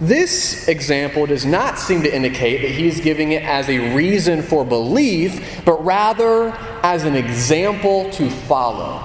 This 0.00 0.66
example 0.66 1.26
does 1.26 1.46
not 1.46 1.78
seem 1.78 2.02
to 2.02 2.12
indicate 2.12 2.62
that 2.62 2.72
he 2.72 2.88
is 2.88 2.98
giving 2.98 3.30
it 3.30 3.44
as 3.44 3.68
a 3.68 3.94
reason 3.94 4.42
for 4.42 4.64
belief, 4.64 5.62
but 5.64 5.84
rather 5.84 6.48
as 6.82 7.04
an 7.04 7.14
example 7.14 8.10
to 8.10 8.28
follow. 8.28 9.00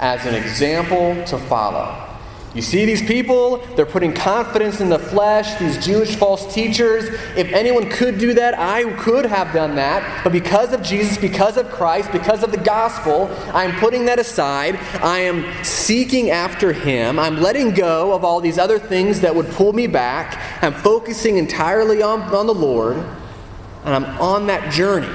As 0.00 0.26
an 0.26 0.34
example 0.34 1.24
to 1.26 1.38
follow. 1.38 2.09
You 2.52 2.62
see 2.62 2.84
these 2.84 3.00
people, 3.00 3.58
they're 3.76 3.86
putting 3.86 4.12
confidence 4.12 4.80
in 4.80 4.88
the 4.88 4.98
flesh, 4.98 5.56
these 5.60 5.84
Jewish 5.84 6.16
false 6.16 6.52
teachers. 6.52 7.04
If 7.36 7.52
anyone 7.52 7.88
could 7.88 8.18
do 8.18 8.34
that, 8.34 8.58
I 8.58 8.90
could 8.94 9.24
have 9.24 9.52
done 9.52 9.76
that. 9.76 10.24
But 10.24 10.32
because 10.32 10.72
of 10.72 10.82
Jesus, 10.82 11.16
because 11.16 11.56
of 11.56 11.70
Christ, 11.70 12.10
because 12.10 12.42
of 12.42 12.50
the 12.50 12.58
gospel, 12.58 13.30
I'm 13.54 13.78
putting 13.78 14.04
that 14.06 14.18
aside. 14.18 14.74
I 15.00 15.20
am 15.20 15.46
seeking 15.62 16.30
after 16.30 16.72
Him. 16.72 17.20
I'm 17.20 17.40
letting 17.40 17.72
go 17.72 18.12
of 18.12 18.24
all 18.24 18.40
these 18.40 18.58
other 18.58 18.80
things 18.80 19.20
that 19.20 19.32
would 19.32 19.46
pull 19.50 19.72
me 19.72 19.86
back. 19.86 20.36
I'm 20.60 20.74
focusing 20.74 21.36
entirely 21.36 22.02
on, 22.02 22.22
on 22.34 22.48
the 22.48 22.54
Lord, 22.54 22.96
and 22.96 23.94
I'm 23.94 24.04
on 24.20 24.48
that 24.48 24.72
journey. 24.72 25.14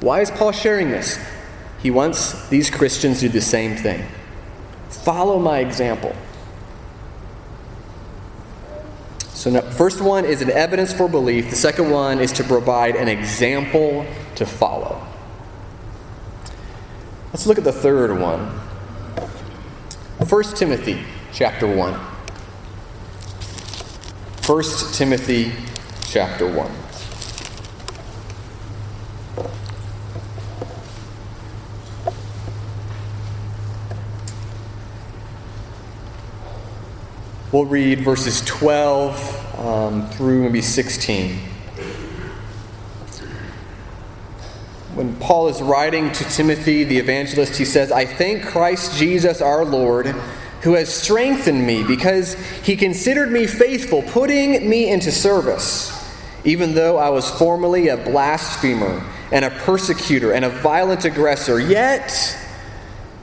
Why 0.00 0.20
is 0.20 0.30
Paul 0.30 0.52
sharing 0.52 0.90
this? 0.90 1.18
He 1.80 1.90
wants 1.90 2.50
these 2.50 2.68
Christians 2.68 3.20
to 3.20 3.28
do 3.28 3.32
the 3.32 3.40
same 3.40 3.76
thing. 3.76 4.04
Follow 5.02 5.38
my 5.38 5.58
example. 5.58 6.14
So, 9.34 9.60
first 9.60 10.00
one 10.00 10.24
is 10.24 10.40
an 10.42 10.50
evidence 10.50 10.92
for 10.92 11.08
belief. 11.08 11.50
The 11.50 11.56
second 11.56 11.90
one 11.90 12.20
is 12.20 12.30
to 12.32 12.44
provide 12.44 12.94
an 12.94 13.08
example 13.08 14.06
to 14.36 14.46
follow. 14.46 15.04
Let's 17.32 17.46
look 17.46 17.58
at 17.58 17.64
the 17.64 17.72
third 17.72 18.20
one. 18.20 18.46
1 20.18 20.42
Timothy 20.54 21.04
chapter 21.32 21.66
1. 21.66 21.94
1 24.46 24.64
Timothy 24.92 25.52
chapter 26.04 26.46
1. 26.46 26.81
We'll 37.52 37.66
read 37.66 38.00
verses 38.00 38.40
12 38.46 39.58
um, 39.60 40.08
through 40.08 40.44
maybe 40.44 40.62
16. 40.62 41.38
when 44.94 45.16
Paul 45.16 45.48
is 45.48 45.62
writing 45.62 46.12
to 46.12 46.24
Timothy, 46.24 46.84
the 46.84 46.98
evangelist, 46.98 47.56
he 47.56 47.64
says, 47.64 47.90
I 47.90 48.04
thank 48.04 48.44
Christ 48.44 48.96
Jesus 48.98 49.40
our 49.40 49.64
Lord, 49.64 50.06
who 50.62 50.74
has 50.74 50.94
strengthened 50.94 51.66
me 51.66 51.82
because 51.82 52.34
he 52.62 52.76
considered 52.76 53.32
me 53.32 53.46
faithful, 53.46 54.02
putting 54.02 54.68
me 54.68 54.90
into 54.90 55.10
service, 55.10 55.90
even 56.44 56.74
though 56.74 56.98
I 56.98 57.08
was 57.08 57.30
formerly 57.30 57.88
a 57.88 57.96
blasphemer 57.96 59.02
and 59.32 59.44
a 59.46 59.50
persecutor 59.50 60.32
and 60.32 60.44
a 60.44 60.50
violent 60.50 61.06
aggressor. 61.06 61.58
Yet 61.58 62.38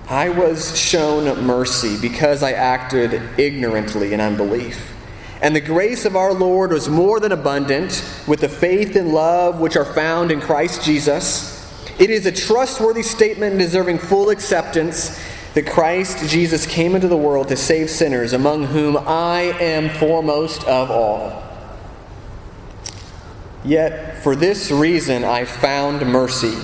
I 0.10 0.30
was 0.30 0.76
shown 0.76 1.26
mercy 1.46 1.96
because 2.02 2.42
I 2.42 2.54
acted 2.54 3.14
ignorantly 3.40 4.12
in 4.14 4.20
unbelief. 4.20 4.96
And 5.40 5.56
the 5.56 5.62
grace 5.62 6.04
of 6.04 6.16
our 6.16 6.34
Lord 6.34 6.72
was 6.72 6.90
more 6.90 7.20
than 7.20 7.32
abundant 7.32 8.04
with 8.28 8.40
the 8.40 8.50
faith 8.50 8.96
and 8.96 9.14
love 9.14 9.60
which 9.60 9.76
are 9.76 9.86
found 9.86 10.32
in 10.32 10.42
Christ 10.42 10.84
Jesus. 10.84 11.56
It 12.00 12.10
is 12.10 12.26
a 12.26 12.32
trustworthy 12.32 13.04
statement 13.04 13.60
deserving 13.60 14.00
full 14.00 14.32
acceptance 14.32 15.24
that 15.54 15.68
Christ 15.68 16.28
Jesus 16.28 16.66
came 16.66 16.96
into 16.96 17.08
the 17.08 17.16
world 17.16 17.48
to 17.50 17.56
save 17.56 17.92
sinners, 17.92 18.34
among 18.34 18.66
whom 18.66 18.98
I 18.98 19.56
am 19.60 19.90
foremost 19.90 20.64
of 20.64 20.90
all. 20.90 21.44
Yet 23.64 24.24
for 24.24 24.36
this 24.36 24.72
reason 24.72 25.24
I 25.24 25.46
found 25.46 26.02
mercy, 26.02 26.58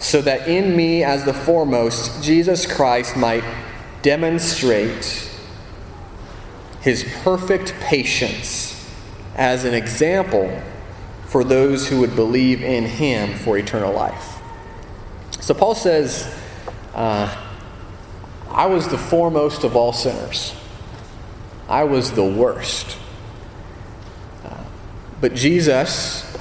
so 0.00 0.20
that 0.22 0.48
in 0.48 0.74
me, 0.74 1.04
as 1.04 1.24
the 1.24 1.34
foremost, 1.34 2.22
Jesus 2.22 2.66
Christ 2.66 3.16
might 3.16 3.44
demonstrate 4.02 5.30
his 6.80 7.04
perfect 7.22 7.74
patience 7.80 8.90
as 9.36 9.64
an 9.64 9.74
example 9.74 10.60
for 11.26 11.44
those 11.44 11.88
who 11.88 12.00
would 12.00 12.16
believe 12.16 12.62
in 12.62 12.84
him 12.84 13.38
for 13.38 13.56
eternal 13.56 13.92
life. 13.92 14.38
So 15.40 15.54
Paul 15.54 15.74
says, 15.74 16.34
uh, 16.94 17.34
I 18.48 18.66
was 18.66 18.88
the 18.88 18.98
foremost 18.98 19.64
of 19.64 19.76
all 19.76 19.92
sinners. 19.92 20.54
I 21.68 21.84
was 21.84 22.12
the 22.12 22.24
worst. 22.24 22.96
Uh, 24.44 24.64
but 25.20 25.34
Jesus, 25.34 26.36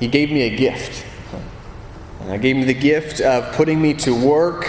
He 0.00 0.08
gave 0.08 0.32
me 0.32 0.42
a 0.42 0.56
gift. 0.56 1.06
And 2.24 2.32
I 2.32 2.38
gave 2.38 2.56
me 2.56 2.64
the 2.64 2.74
gift 2.74 3.20
of 3.20 3.54
putting 3.54 3.80
me 3.80 3.94
to 3.94 4.14
work, 4.14 4.66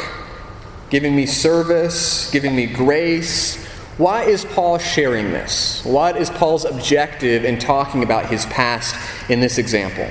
giving 0.89 1.15
me 1.15 1.25
service, 1.25 2.29
giving 2.31 2.55
me 2.55 2.67
grace, 2.67 3.65
why 3.97 4.23
is 4.23 4.43
Paul 4.43 4.77
sharing 4.77 5.31
this? 5.31 5.83
What 5.85 6.17
is 6.17 6.29
Paul's 6.29 6.65
objective 6.65 7.45
in 7.45 7.57
talking 7.57 8.03
about 8.03 8.25
his 8.25 8.45
past 8.47 8.93
in 9.29 9.39
this 9.39 9.57
example? 9.57 10.07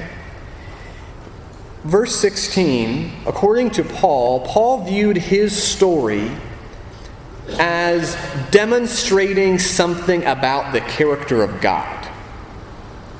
Verse 1.84 2.16
16, 2.16 3.12
according 3.26 3.72
to 3.72 3.84
Paul, 3.84 4.40
Paul 4.40 4.84
viewed 4.84 5.18
his 5.18 5.54
story 5.62 6.30
as 7.58 8.16
demonstrating 8.50 9.58
something 9.58 10.24
about 10.24 10.72
the 10.72 10.80
character 10.80 11.42
of 11.42 11.60
God. 11.60 12.03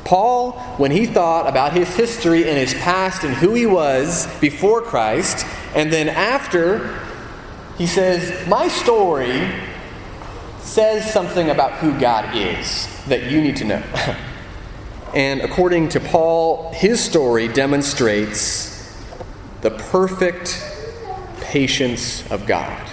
Paul, 0.04 0.52
when 0.76 0.90
he 0.90 1.06
thought 1.06 1.48
about 1.48 1.72
his 1.72 1.94
history 1.96 2.48
and 2.48 2.58
his 2.58 2.74
past 2.74 3.24
and 3.24 3.34
who 3.34 3.54
he 3.54 3.66
was 3.66 4.26
before 4.40 4.82
Christ, 4.82 5.46
and 5.74 5.92
then 5.92 6.08
after, 6.08 7.00
he 7.78 7.86
says, 7.86 8.46
My 8.46 8.68
story 8.68 9.50
says 10.60 11.10
something 11.12 11.50
about 11.50 11.72
who 11.74 11.98
God 11.98 12.36
is 12.36 12.88
that 13.06 13.30
you 13.30 13.40
need 13.40 13.56
to 13.56 13.64
know. 13.64 13.82
and 15.14 15.40
according 15.40 15.88
to 15.90 16.00
Paul, 16.00 16.72
his 16.72 17.02
story 17.02 17.48
demonstrates 17.48 18.94
the 19.62 19.70
perfect 19.70 20.62
patience 21.40 22.30
of 22.30 22.46
God. 22.46 22.90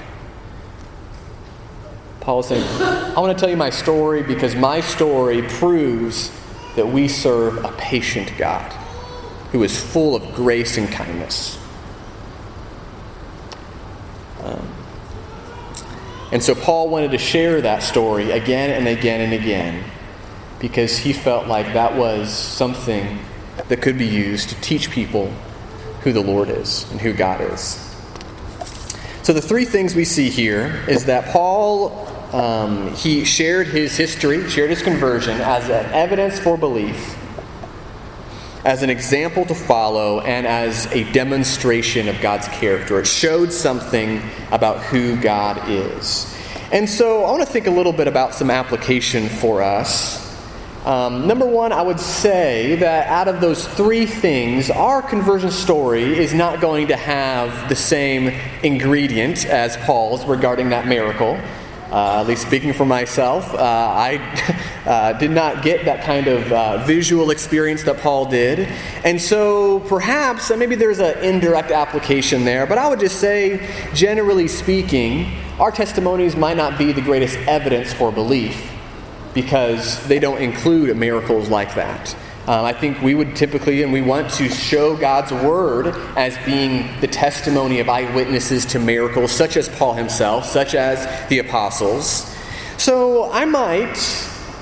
Paul 2.21 2.41
is 2.41 2.45
saying, 2.45 2.63
I 2.81 3.19
want 3.19 3.35
to 3.35 3.39
tell 3.39 3.49
you 3.49 3.57
my 3.57 3.71
story 3.71 4.21
because 4.21 4.55
my 4.55 4.79
story 4.79 5.41
proves 5.41 6.31
that 6.75 6.87
we 6.87 7.07
serve 7.07 7.63
a 7.63 7.71
patient 7.77 8.31
God 8.37 8.71
who 9.51 9.63
is 9.63 9.79
full 9.79 10.15
of 10.15 10.33
grace 10.33 10.77
and 10.77 10.89
kindness. 10.89 11.59
Um, 14.41 14.67
and 16.31 16.41
so 16.41 16.55
Paul 16.55 16.89
wanted 16.89 17.11
to 17.11 17.17
share 17.17 17.61
that 17.61 17.83
story 17.83 18.31
again 18.31 18.69
and 18.69 18.87
again 18.87 19.21
and 19.21 19.33
again 19.33 19.83
because 20.59 20.97
he 20.97 21.11
felt 21.11 21.47
like 21.47 21.73
that 21.73 21.95
was 21.95 22.31
something 22.31 23.19
that 23.67 23.81
could 23.81 23.97
be 23.97 24.07
used 24.07 24.49
to 24.49 24.55
teach 24.61 24.89
people 24.89 25.33
who 26.03 26.13
the 26.13 26.21
Lord 26.21 26.49
is 26.49 26.89
and 26.91 27.01
who 27.01 27.13
God 27.13 27.41
is. 27.41 27.87
So 29.23 29.33
the 29.33 29.41
three 29.41 29.65
things 29.65 29.93
we 29.93 30.05
see 30.05 30.29
here 30.29 30.83
is 30.87 31.05
that 31.05 31.31
Paul 31.31 32.07
um, 32.33 32.93
he 32.95 33.25
shared 33.25 33.67
his 33.67 33.97
history, 33.97 34.49
shared 34.49 34.69
his 34.69 34.81
conversion 34.81 35.41
as 35.41 35.65
an 35.65 35.85
evidence 35.93 36.39
for 36.39 36.57
belief, 36.57 37.17
as 38.63 38.83
an 38.83 38.89
example 38.89 39.45
to 39.45 39.55
follow, 39.55 40.21
and 40.21 40.47
as 40.47 40.85
a 40.93 41.11
demonstration 41.11 42.07
of 42.07 42.19
God's 42.21 42.47
character. 42.47 42.99
It 42.99 43.07
showed 43.07 43.51
something 43.51 44.21
about 44.51 44.79
who 44.79 45.17
God 45.17 45.69
is. 45.69 46.33
And 46.71 46.89
so 46.89 47.25
I 47.25 47.31
want 47.31 47.43
to 47.45 47.51
think 47.51 47.67
a 47.67 47.71
little 47.71 47.91
bit 47.91 48.07
about 48.07 48.33
some 48.33 48.49
application 48.49 49.27
for 49.27 49.61
us. 49.61 50.21
Um, 50.85 51.27
number 51.27 51.45
one, 51.45 51.73
I 51.73 51.81
would 51.81 51.99
say 51.99 52.75
that 52.77 53.07
out 53.07 53.27
of 53.27 53.41
those 53.41 53.67
three 53.67 54.05
things, 54.05 54.71
our 54.71 55.01
conversion 55.01 55.51
story 55.51 56.17
is 56.17 56.33
not 56.33 56.61
going 56.61 56.87
to 56.87 56.95
have 56.95 57.67
the 57.69 57.75
same 57.75 58.29
ingredient 58.63 59.45
as 59.45 59.77
Paul's 59.77 60.25
regarding 60.25 60.69
that 60.69 60.87
miracle. 60.87 61.37
Uh, 61.91 62.21
at 62.21 62.27
least 62.27 62.47
speaking 62.47 62.71
for 62.71 62.85
myself, 62.85 63.53
uh, 63.53 63.57
I 63.57 64.17
uh, 64.85 65.13
did 65.13 65.31
not 65.31 65.61
get 65.61 65.83
that 65.83 66.05
kind 66.05 66.27
of 66.27 66.49
uh, 66.51 66.77
visual 66.85 67.31
experience 67.31 67.83
that 67.83 67.97
Paul 67.97 68.27
did. 68.27 68.59
And 69.03 69.21
so 69.21 69.81
perhaps, 69.81 70.49
maybe 70.55 70.75
there's 70.75 70.99
an 70.99 71.17
indirect 71.17 71.69
application 71.69 72.45
there, 72.45 72.65
but 72.65 72.77
I 72.77 72.87
would 72.87 73.01
just 73.01 73.19
say, 73.19 73.69
generally 73.93 74.47
speaking, 74.47 75.33
our 75.59 75.69
testimonies 75.69 76.37
might 76.37 76.55
not 76.55 76.77
be 76.77 76.93
the 76.93 77.01
greatest 77.01 77.37
evidence 77.39 77.91
for 77.91 78.09
belief 78.09 78.71
because 79.33 80.05
they 80.07 80.19
don't 80.19 80.41
include 80.41 80.95
miracles 80.95 81.49
like 81.49 81.75
that. 81.75 82.15
Um, 82.47 82.65
I 82.65 82.73
think 82.73 82.99
we 83.01 83.13
would 83.13 83.35
typically, 83.35 83.83
and 83.83 83.93
we 83.93 84.01
want 84.01 84.31
to 84.31 84.49
show 84.49 84.97
God's 84.97 85.31
word 85.31 85.87
as 86.17 86.35
being 86.39 86.89
the 86.99 87.07
testimony 87.07 87.79
of 87.79 87.87
eyewitnesses 87.87 88.65
to 88.67 88.79
miracles, 88.79 89.31
such 89.31 89.57
as 89.57 89.69
Paul 89.69 89.93
himself, 89.93 90.45
such 90.45 90.73
as 90.73 91.29
the 91.29 91.37
apostles. 91.37 92.35
So 92.77 93.31
I 93.31 93.45
might 93.45 93.95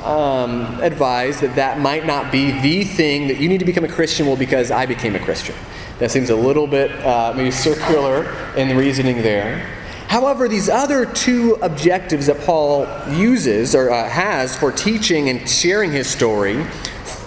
um, 0.03 0.81
advise 0.81 1.39
that 1.39 1.55
that 1.55 1.79
might 1.79 2.05
not 2.05 2.33
be 2.33 2.51
the 2.59 2.83
thing 2.83 3.29
that 3.29 3.37
you 3.37 3.47
need 3.47 3.59
to 3.59 3.65
become 3.65 3.85
a 3.85 3.89
Christian, 3.89 4.27
well, 4.27 4.35
because 4.35 4.71
I 4.71 4.85
became 4.85 5.15
a 5.15 5.19
Christian. 5.19 5.55
That 5.99 6.11
seems 6.11 6.29
a 6.29 6.35
little 6.35 6.67
bit 6.67 6.91
uh, 7.05 7.33
maybe 7.33 7.51
circular 7.51 8.29
in 8.57 8.67
the 8.67 8.75
reasoning 8.75 9.21
there. 9.21 9.59
However, 10.09 10.47
these 10.49 10.69
other 10.69 11.05
two 11.05 11.57
objectives 11.61 12.25
that 12.25 12.41
Paul 12.41 12.87
uses 13.09 13.75
or 13.75 13.91
uh, 13.91 14.09
has 14.09 14.55
for 14.57 14.71
teaching 14.71 15.29
and 15.29 15.47
sharing 15.47 15.91
his 15.91 16.09
story 16.09 16.65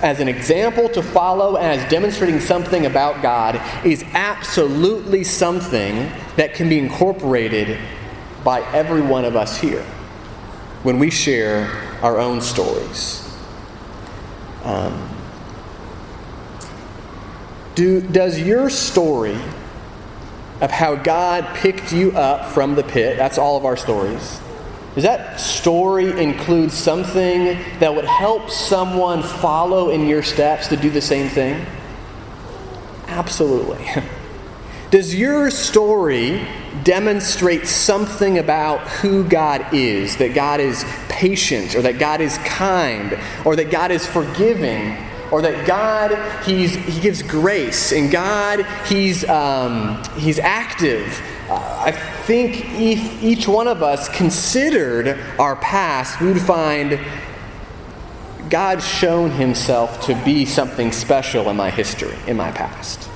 as 0.03 0.21
an 0.21 0.29
example 0.29 0.89
to 0.91 1.03
follow 1.03 1.57
and 1.57 1.81
as 1.81 1.91
demonstrating 1.91 2.41
something 2.41 2.87
about 2.87 3.23
God 3.23 3.61
is 3.87 4.05
absolutely 4.13 5.25
something 5.25 6.11
that 6.37 6.55
can 6.55 6.69
be 6.69 6.79
incorporated 6.79 7.79
by 8.45 8.61
every 8.73 9.01
one 9.01 9.25
of 9.25 9.37
us 9.37 9.59
here 9.59 9.85
when 10.83 10.99
we 10.99 11.11
share 11.11 11.71
our 12.03 12.19
own 12.19 12.41
stories. 12.41 13.19
Um, 14.65 15.09
do, 17.75 18.01
does 18.01 18.41
your 18.41 18.69
story 18.69 19.39
of 20.61 20.71
how 20.71 20.95
God 20.95 21.47
picked 21.57 21.93
you 21.93 22.13
up 22.13 22.53
from 22.53 22.75
the 22.77 22.85
pit, 22.85 23.17
that's 23.17 23.39
all 23.39 23.57
of 23.57 23.65
our 23.65 23.77
stories, 23.77 24.41
does 24.95 25.05
that 25.05 25.41
story 25.41 26.21
include 26.23 26.71
something 26.71 27.59
that 27.79 27.95
would 27.95 28.05
help 28.05 28.51
someone 28.51 29.23
follow 29.23 29.91
in 29.91 30.07
your 30.07 30.23
steps 30.23 30.69
to 30.69 30.77
do 30.77 30.91
the 30.91 31.01
same 31.01 31.31
thing? 31.31 31.65
Absolutely. 33.07 33.87
Does 34.91 35.15
your 35.15 35.51
story 35.51 36.47
demonstrate 36.85 37.67
something 37.67 38.39
about 38.39 38.81
who 38.89 39.25
God 39.25 39.73
is? 39.73 40.19
That 40.19 40.35
God 40.35 40.61
is 40.61 40.85
patient, 41.09 41.75
or 41.75 41.81
that 41.81 41.99
God 41.99 42.21
is 42.21 42.37
kind, 42.39 43.19
or 43.47 43.57
that 43.57 43.71
God 43.71 43.91
is 43.91 44.07
forgiving, 44.07 44.99
or 45.31 45.41
that 45.41 45.67
God 45.67 46.45
he's, 46.45 46.75
he 46.75 47.01
gives 47.01 47.23
grace, 47.23 47.93
and 47.93 48.11
God 48.11 48.67
he's 48.87 49.27
um, 49.31 50.03
he's 50.19 50.39
active, 50.39 51.23
I 51.57 51.93
think 51.93 52.65
if 52.73 53.23
each 53.23 53.49
one 53.49 53.69
of 53.69 53.83
us 53.83 54.09
considered 54.09 55.19
our 55.39 55.57
past, 55.57 56.21
we 56.21 56.29
would 56.29 56.43
find 56.43 56.99
God 58.49 58.83
shown 58.83 59.31
himself 59.31 60.05
to 60.07 60.15
be 60.25 60.45
something 60.45 60.93
special 60.93 61.49
in 61.49 61.57
my 61.57 61.71
history, 61.71 62.17
in 62.27 62.37
my 62.37 62.51
past. 62.53 63.09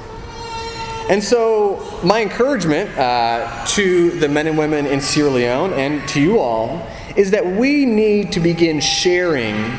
And 1.09 1.23
so, 1.23 2.01
my 2.03 2.23
encouragement 2.23 2.91
uh, 2.99 3.65
to 3.69 4.11
the 4.11 4.29
men 4.29 4.47
and 4.49 4.59
women 4.59 4.87
in 4.87 5.01
Sierra 5.01 5.31
Leone 5.31 5.73
and 5.75 6.09
to 6.09 6.21
you 6.21 6.41
all 6.41 6.85
is 7.17 7.31
that 7.31 7.47
we 7.47 7.85
need 7.85 8.33
to 8.33 8.41
begin 8.41 8.81
sharing 8.81 9.79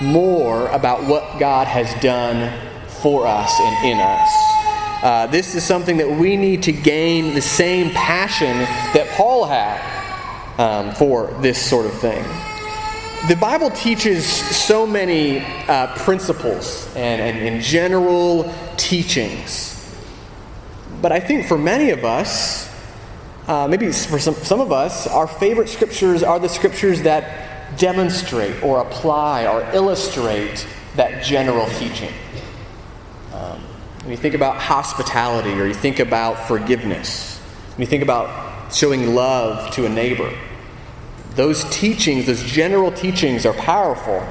more 0.00 0.68
about 0.68 1.04
what 1.04 1.38
God 1.40 1.66
has 1.66 1.92
done 2.00 2.52
for 2.86 3.26
us 3.26 3.52
and 3.60 3.86
in 3.86 3.98
us. 3.98 4.57
Uh, 5.02 5.26
this 5.28 5.54
is 5.54 5.64
something 5.64 5.96
that 5.96 6.10
we 6.10 6.36
need 6.36 6.62
to 6.64 6.72
gain 6.72 7.34
the 7.34 7.42
same 7.42 7.90
passion 7.90 8.58
that 8.94 9.08
Paul 9.16 9.44
had 9.44 9.80
um, 10.58 10.94
for 10.94 11.28
this 11.40 11.60
sort 11.60 11.86
of 11.86 11.92
thing. 11.94 12.24
The 13.28 13.36
Bible 13.36 13.70
teaches 13.70 14.26
so 14.26 14.86
many 14.86 15.40
uh, 15.68 15.94
principles 15.96 16.86
and, 16.96 17.20
and, 17.20 17.38
and 17.38 17.62
general 17.62 18.52
teachings 18.76 19.78
but 21.00 21.12
I 21.12 21.20
think 21.20 21.46
for 21.46 21.56
many 21.56 21.90
of 21.90 22.04
us, 22.04 22.68
uh, 23.46 23.68
maybe 23.68 23.90
for 23.92 24.18
some, 24.18 24.34
some 24.34 24.60
of 24.60 24.72
us, 24.72 25.06
our 25.06 25.26
favorite 25.26 25.68
scriptures 25.68 26.22
are 26.22 26.40
the 26.40 26.48
scriptures 26.48 27.02
that 27.02 27.78
demonstrate 27.78 28.62
or 28.62 28.80
apply 28.80 29.46
or 29.46 29.62
illustrate 29.72 30.66
that 30.96 31.22
general 31.22 31.66
teaching. 31.70 32.12
When 34.08 34.16
you 34.16 34.22
think 34.22 34.34
about 34.34 34.56
hospitality 34.56 35.52
or 35.60 35.66
you 35.66 35.74
think 35.74 35.98
about 35.98 36.48
forgiveness, 36.48 37.36
when 37.76 37.82
you 37.82 37.86
think 37.86 38.02
about 38.02 38.72
showing 38.72 39.14
love 39.14 39.70
to 39.74 39.84
a 39.84 39.88
neighbor, 39.90 40.34
those 41.34 41.64
teachings, 41.64 42.24
those 42.24 42.42
general 42.42 42.90
teachings, 42.90 43.44
are 43.44 43.52
powerful. 43.52 44.26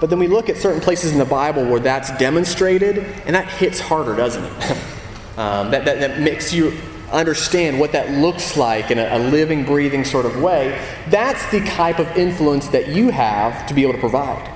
But 0.00 0.08
then 0.08 0.18
we 0.18 0.26
look 0.26 0.48
at 0.48 0.56
certain 0.56 0.80
places 0.80 1.12
in 1.12 1.18
the 1.18 1.26
Bible 1.26 1.66
where 1.66 1.80
that's 1.80 2.16
demonstrated, 2.16 3.00
and 3.26 3.36
that 3.36 3.46
hits 3.46 3.78
harder, 3.78 4.16
doesn't 4.16 4.44
it? 4.44 4.70
um, 5.36 5.70
that, 5.70 5.84
that, 5.84 6.00
that 6.00 6.20
makes 6.20 6.54
you 6.54 6.72
understand 7.12 7.78
what 7.78 7.92
that 7.92 8.10
looks 8.12 8.56
like 8.56 8.90
in 8.90 8.98
a, 8.98 9.18
a, 9.18 9.18
living, 9.18 9.66
breathing 9.66 10.02
sort 10.02 10.24
of 10.24 10.40
way, 10.40 10.82
that's 11.10 11.46
the 11.50 11.60
type 11.66 11.98
of 11.98 12.06
influence 12.16 12.68
that 12.68 12.88
you 12.88 13.10
have 13.10 13.66
to 13.66 13.74
be 13.74 13.82
able 13.82 13.92
to 13.92 14.00
provide. 14.00 14.50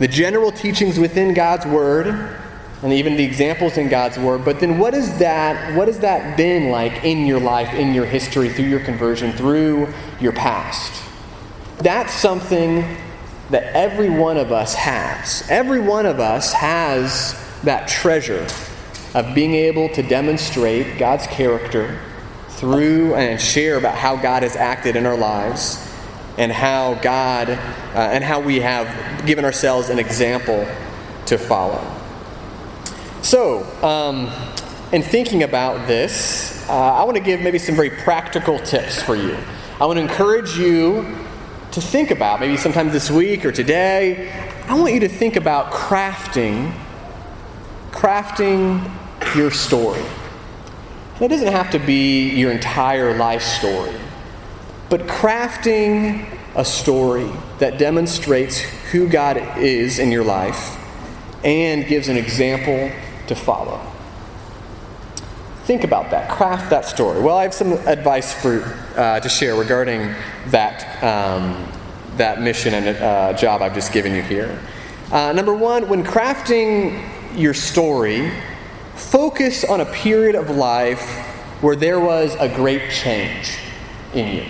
The 0.00 0.08
general 0.08 0.52
teachings 0.52 0.98
within 0.98 1.32
God's 1.32 1.64
Word, 1.64 2.36
and 2.82 2.92
even 2.92 3.16
the 3.16 3.24
examples 3.24 3.76
in 3.76 3.88
God's 3.88 4.18
Word, 4.18 4.44
but 4.44 4.60
then 4.60 4.78
what 4.78 4.94
is 4.94 5.18
that, 5.18 5.76
what 5.76 5.88
has 5.88 5.98
that 6.00 6.36
been 6.36 6.70
like 6.70 7.04
in 7.04 7.26
your 7.26 7.40
life, 7.40 7.74
in 7.74 7.92
your 7.92 8.06
history, 8.06 8.48
through 8.48 8.66
your 8.66 8.80
conversion, 8.80 9.32
through 9.32 9.92
your 10.20 10.32
past? 10.32 11.02
That's 11.78 12.12
something 12.12 12.96
that 13.50 13.64
every 13.74 14.08
one 14.08 14.36
of 14.36 14.52
us 14.52 14.74
has. 14.74 15.44
Every 15.50 15.80
one 15.80 16.06
of 16.06 16.20
us 16.20 16.52
has 16.52 17.34
that 17.64 17.88
treasure 17.88 18.46
of 19.14 19.34
being 19.34 19.54
able 19.54 19.88
to 19.90 20.02
demonstrate 20.02 20.98
God's 20.98 21.26
character 21.26 21.98
through 22.48 23.14
and 23.14 23.40
share 23.40 23.76
about 23.76 23.96
how 23.96 24.16
God 24.16 24.42
has 24.42 24.56
acted 24.56 24.96
in 24.96 25.04
our 25.04 25.16
lives 25.16 25.86
and 26.38 26.52
how 26.52 26.94
God 26.94 27.50
uh, 27.50 27.58
and 27.94 28.22
how 28.22 28.40
we 28.40 28.60
have 28.60 29.26
given 29.26 29.44
ourselves 29.44 29.88
an 29.90 29.98
example 29.98 30.66
to 31.26 31.36
follow. 31.36 31.99
So, 33.22 33.64
um, 33.86 34.30
in 34.92 35.02
thinking 35.02 35.42
about 35.42 35.86
this, 35.86 36.66
uh, 36.70 36.72
I 36.72 37.04
want 37.04 37.18
to 37.18 37.22
give 37.22 37.42
maybe 37.42 37.58
some 37.58 37.74
very 37.74 37.90
practical 37.90 38.58
tips 38.58 39.02
for 39.02 39.14
you. 39.14 39.36
I 39.78 39.84
want 39.84 39.98
to 39.98 40.02
encourage 40.02 40.56
you 40.56 41.18
to 41.72 41.80
think 41.82 42.10
about, 42.10 42.40
maybe 42.40 42.56
sometime 42.56 42.90
this 42.90 43.10
week 43.10 43.44
or 43.44 43.52
today, 43.52 44.32
I 44.66 44.74
want 44.74 44.94
you 44.94 45.00
to 45.00 45.08
think 45.08 45.36
about 45.36 45.70
crafting, 45.70 46.72
crafting 47.90 48.90
your 49.36 49.50
story. 49.50 50.02
it 51.20 51.28
doesn't 51.28 51.52
have 51.52 51.70
to 51.72 51.78
be 51.78 52.30
your 52.30 52.50
entire 52.52 53.16
life 53.18 53.42
story, 53.42 53.94
but 54.88 55.02
crafting 55.02 56.26
a 56.56 56.64
story 56.64 57.30
that 57.58 57.78
demonstrates 57.78 58.58
who 58.90 59.08
God 59.08 59.36
is 59.58 59.98
in 59.98 60.10
your 60.10 60.24
life 60.24 60.78
and 61.44 61.86
gives 61.86 62.08
an 62.08 62.16
example 62.16 62.90
to 63.30 63.34
follow. 63.34 63.80
Think 65.64 65.82
about 65.82 66.10
that. 66.10 66.30
Craft 66.30 66.70
that 66.70 66.84
story. 66.84 67.20
Well, 67.20 67.36
I 67.36 67.42
have 67.42 67.54
some 67.54 67.72
advice 67.72 68.34
for 68.34 68.62
uh, 68.96 69.20
to 69.20 69.28
share 69.28 69.54
regarding 69.54 70.14
that 70.48 71.02
um, 71.02 71.66
that 72.16 72.42
mission 72.42 72.74
and 72.74 72.96
uh, 72.96 73.32
job 73.32 73.62
I've 73.62 73.74
just 73.74 73.92
given 73.92 74.14
you 74.14 74.22
here. 74.22 74.60
Uh, 75.10 75.32
number 75.32 75.54
one, 75.54 75.88
when 75.88 76.04
crafting 76.04 77.02
your 77.34 77.54
story, 77.54 78.30
Focus 79.00 79.64
on 79.64 79.80
a 79.80 79.86
period 79.86 80.36
of 80.36 80.50
life 80.50 81.02
where 81.62 81.74
there 81.74 81.98
was 81.98 82.36
a 82.38 82.48
great 82.48 82.90
change 82.90 83.56
in 84.14 84.36
you. 84.36 84.44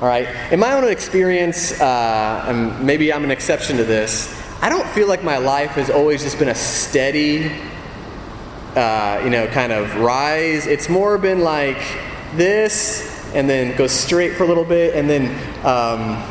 All 0.00 0.08
right? 0.08 0.26
In 0.50 0.58
my 0.58 0.72
own 0.72 0.90
experience, 0.90 1.78
uh, 1.78 2.46
and 2.48 2.84
maybe 2.84 3.12
I'm 3.12 3.22
an 3.22 3.30
exception 3.30 3.76
to 3.76 3.84
this, 3.84 4.34
I 4.62 4.70
don't 4.70 4.88
feel 4.88 5.06
like 5.06 5.22
my 5.22 5.36
life 5.36 5.72
has 5.72 5.90
always 5.90 6.22
just 6.22 6.38
been 6.38 6.48
a 6.48 6.54
steady, 6.54 7.52
uh, 8.76 9.20
you 9.24 9.30
know, 9.30 9.46
kind 9.48 9.72
of 9.72 9.96
rise. 9.96 10.66
It's 10.66 10.88
more 10.88 11.18
been 11.18 11.40
like 11.40 11.80
this, 12.34 13.32
and 13.34 13.48
then 13.48 13.76
goes 13.76 13.92
straight 13.92 14.36
for 14.36 14.44
a 14.44 14.46
little 14.46 14.64
bit, 14.64 14.94
and 14.94 15.08
then, 15.08 15.26
um, 15.64 16.22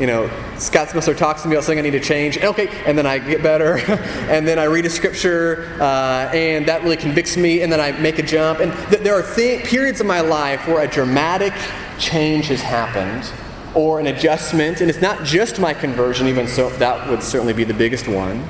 you 0.00 0.06
know, 0.06 0.28
Scott 0.58 0.88
Smithler 0.88 1.16
talks 1.16 1.42
to 1.42 1.48
me 1.48 1.54
about 1.54 1.64
something 1.64 1.78
I 1.78 1.82
need 1.82 1.98
to 1.98 2.00
change. 2.00 2.38
Okay, 2.38 2.68
and 2.86 2.98
then 2.98 3.06
I 3.06 3.18
get 3.18 3.42
better, 3.42 3.78
and 4.30 4.46
then 4.46 4.58
I 4.58 4.64
read 4.64 4.84
a 4.84 4.90
scripture, 4.90 5.76
uh, 5.80 6.30
and 6.32 6.66
that 6.66 6.82
really 6.82 6.96
convicts 6.96 7.36
me, 7.36 7.62
and 7.62 7.72
then 7.72 7.80
I 7.80 7.92
make 7.92 8.18
a 8.18 8.22
jump. 8.22 8.60
And 8.60 8.72
th- 8.90 9.02
there 9.02 9.14
are 9.14 9.34
th- 9.34 9.64
periods 9.64 10.00
of 10.00 10.06
my 10.06 10.20
life 10.20 10.66
where 10.66 10.82
a 10.82 10.88
dramatic 10.88 11.52
change 11.98 12.48
has 12.48 12.60
happened, 12.60 13.30
or 13.74 14.00
an 14.00 14.08
adjustment, 14.08 14.80
and 14.80 14.90
it's 14.90 15.02
not 15.02 15.24
just 15.24 15.60
my 15.60 15.72
conversion, 15.72 16.26
even 16.26 16.48
so, 16.48 16.70
that 16.70 17.08
would 17.08 17.22
certainly 17.22 17.52
be 17.52 17.64
the 17.64 17.74
biggest 17.74 18.08
one. 18.08 18.44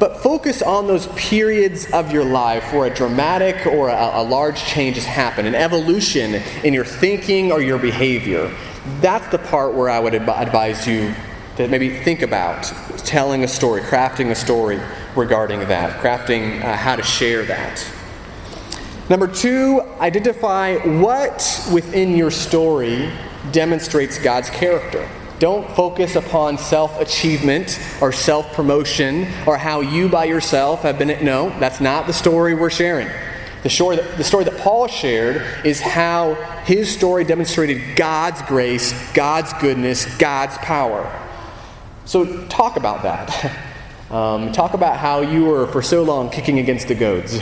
But 0.00 0.16
focus 0.16 0.62
on 0.62 0.86
those 0.86 1.08
periods 1.08 1.92
of 1.92 2.10
your 2.10 2.24
life 2.24 2.72
where 2.72 2.90
a 2.90 2.94
dramatic 2.94 3.66
or 3.66 3.90
a, 3.90 4.10
a 4.14 4.22
large 4.22 4.64
change 4.64 4.96
has 4.96 5.04
happened, 5.04 5.46
an 5.46 5.54
evolution 5.54 6.36
in 6.64 6.72
your 6.72 6.86
thinking 6.86 7.52
or 7.52 7.60
your 7.60 7.78
behavior. 7.78 8.50
That's 9.02 9.28
the 9.28 9.36
part 9.38 9.74
where 9.74 9.90
I 9.90 10.00
would 10.00 10.14
advise 10.14 10.86
you 10.86 11.14
to 11.56 11.68
maybe 11.68 11.90
think 11.90 12.22
about 12.22 12.62
telling 13.04 13.44
a 13.44 13.48
story, 13.48 13.82
crafting 13.82 14.30
a 14.30 14.34
story 14.34 14.80
regarding 15.14 15.60
that, 15.68 16.00
crafting 16.00 16.64
uh, 16.64 16.76
how 16.76 16.96
to 16.96 17.02
share 17.02 17.44
that. 17.44 17.86
Number 19.10 19.26
two, 19.26 19.82
identify 20.00 20.76
what 20.76 21.68
within 21.70 22.16
your 22.16 22.30
story 22.30 23.12
demonstrates 23.52 24.18
God's 24.18 24.48
character. 24.48 25.06
Don't 25.40 25.68
focus 25.74 26.16
upon 26.16 26.58
self 26.58 27.00
achievement 27.00 27.80
or 28.02 28.12
self 28.12 28.52
promotion 28.52 29.26
or 29.46 29.56
how 29.56 29.80
you 29.80 30.10
by 30.10 30.26
yourself 30.26 30.82
have 30.82 30.98
been. 30.98 31.08
It. 31.08 31.22
No, 31.22 31.48
that's 31.58 31.80
not 31.80 32.06
the 32.06 32.12
story 32.12 32.54
we're 32.54 32.68
sharing. 32.68 33.08
The 33.62 33.70
story, 33.70 33.96
that, 33.96 34.18
the 34.18 34.24
story 34.24 34.44
that 34.44 34.58
Paul 34.58 34.86
shared 34.86 35.42
is 35.64 35.80
how 35.80 36.34
his 36.64 36.94
story 36.94 37.24
demonstrated 37.24 37.96
God's 37.96 38.42
grace, 38.42 38.92
God's 39.12 39.52
goodness, 39.54 40.04
God's 40.18 40.58
power. 40.58 41.10
So, 42.04 42.46
talk 42.48 42.76
about 42.76 43.02
that. 43.02 43.66
Um, 44.10 44.50
talk 44.50 44.74
about 44.74 44.96
how 44.96 45.20
you 45.20 45.44
were 45.44 45.68
for 45.68 45.82
so 45.82 46.02
long 46.02 46.30
kicking 46.30 46.58
against 46.58 46.88
the 46.88 46.96
goads, 46.96 47.38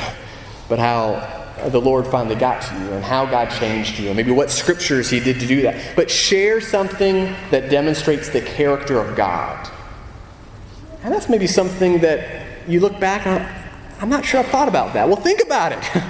but 0.69 0.79
how 0.79 1.38
the 1.71 1.81
Lord 1.81 2.07
finally 2.07 2.35
got 2.35 2.63
to 2.63 2.75
you 2.75 2.93
and 2.93 3.05
how 3.05 3.27
God 3.27 3.51
changed 3.51 3.99
you, 3.99 4.09
and 4.09 4.17
maybe 4.17 4.31
what 4.31 4.51
scriptures 4.51 5.11
He 5.11 5.21
did 5.21 5.41
to 5.41 5.47
do 5.47 5.63
that. 5.63 5.97
But 5.97 6.11
share 6.11 6.61
something 6.61 7.35
that 7.51 7.71
demonstrates 7.71 8.29
the 8.29 8.41
character 8.41 8.99
of 8.99 9.17
God. 9.17 9.69
And 11.03 11.13
that's 11.13 11.29
maybe 11.29 11.47
something 11.47 12.01
that 12.01 12.47
you 12.69 12.81
look 12.81 12.99
back 13.01 13.27
on, 13.27 13.47
I'm 14.01 14.09
not 14.09 14.25
sure 14.25 14.41
I've 14.41 14.49
thought 14.49 14.69
about 14.69 14.95
that. 14.95 15.09
Well, 15.09 15.17
think 15.17 15.43
about 15.43 15.73
it. 15.73 15.85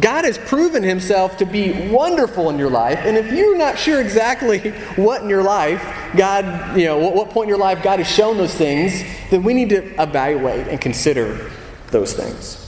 God 0.00 0.24
has 0.24 0.38
proven 0.38 0.82
himself 0.82 1.36
to 1.36 1.44
be 1.44 1.90
wonderful 1.90 2.48
in 2.48 2.58
your 2.58 2.70
life, 2.70 3.00
and 3.04 3.16
if 3.16 3.30
you're 3.30 3.58
not 3.58 3.78
sure 3.78 4.00
exactly 4.00 4.70
what 4.96 5.22
in 5.22 5.28
your 5.28 5.42
life 5.42 5.82
God, 6.16 6.78
you 6.78 6.86
know, 6.86 6.96
what, 6.96 7.14
what 7.14 7.30
point 7.30 7.44
in 7.44 7.48
your 7.50 7.58
life 7.58 7.82
God 7.82 7.98
has 7.98 8.08
shown 8.08 8.38
those 8.38 8.54
things, 8.54 9.02
then 9.30 9.42
we 9.42 9.52
need 9.52 9.68
to 9.68 10.02
evaluate 10.02 10.68
and 10.68 10.80
consider 10.80 11.50
those 11.90 12.14
things. 12.14 12.61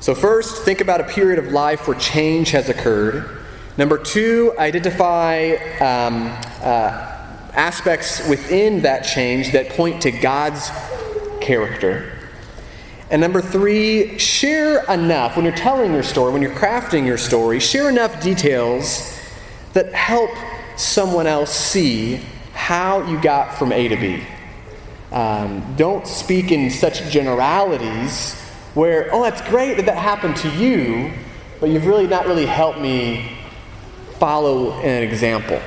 So, 0.00 0.14
first, 0.14 0.62
think 0.62 0.80
about 0.80 1.02
a 1.02 1.04
period 1.04 1.38
of 1.38 1.52
life 1.52 1.86
where 1.86 1.98
change 1.98 2.52
has 2.52 2.70
occurred. 2.70 3.38
Number 3.76 3.98
two, 3.98 4.54
identify 4.58 5.56
um, 5.78 6.28
uh, 6.62 7.18
aspects 7.52 8.26
within 8.26 8.80
that 8.80 9.02
change 9.02 9.52
that 9.52 9.68
point 9.68 10.00
to 10.02 10.10
God's 10.10 10.70
character. 11.42 12.16
And 13.10 13.20
number 13.20 13.42
three, 13.42 14.16
share 14.16 14.90
enough, 14.90 15.36
when 15.36 15.44
you're 15.44 15.54
telling 15.54 15.92
your 15.92 16.02
story, 16.02 16.32
when 16.32 16.40
you're 16.40 16.54
crafting 16.54 17.04
your 17.04 17.18
story, 17.18 17.60
share 17.60 17.90
enough 17.90 18.22
details 18.22 19.20
that 19.74 19.92
help 19.92 20.30
someone 20.76 21.26
else 21.26 21.54
see 21.54 22.22
how 22.54 23.06
you 23.06 23.20
got 23.20 23.58
from 23.58 23.70
A 23.70 23.88
to 23.88 23.96
B. 23.96 24.22
Um, 25.12 25.74
don't 25.76 26.06
speak 26.06 26.52
in 26.52 26.70
such 26.70 27.02
generalities 27.10 28.34
where, 28.74 29.08
oh, 29.12 29.22
that's 29.22 29.40
great 29.48 29.76
that 29.76 29.86
that 29.86 29.98
happened 29.98 30.36
to 30.36 30.50
you, 30.50 31.12
but 31.60 31.70
you've 31.70 31.86
really 31.86 32.06
not 32.06 32.26
really 32.26 32.46
helped 32.46 32.80
me 32.80 33.36
follow 34.18 34.72
an 34.80 35.02
example. 35.02 35.60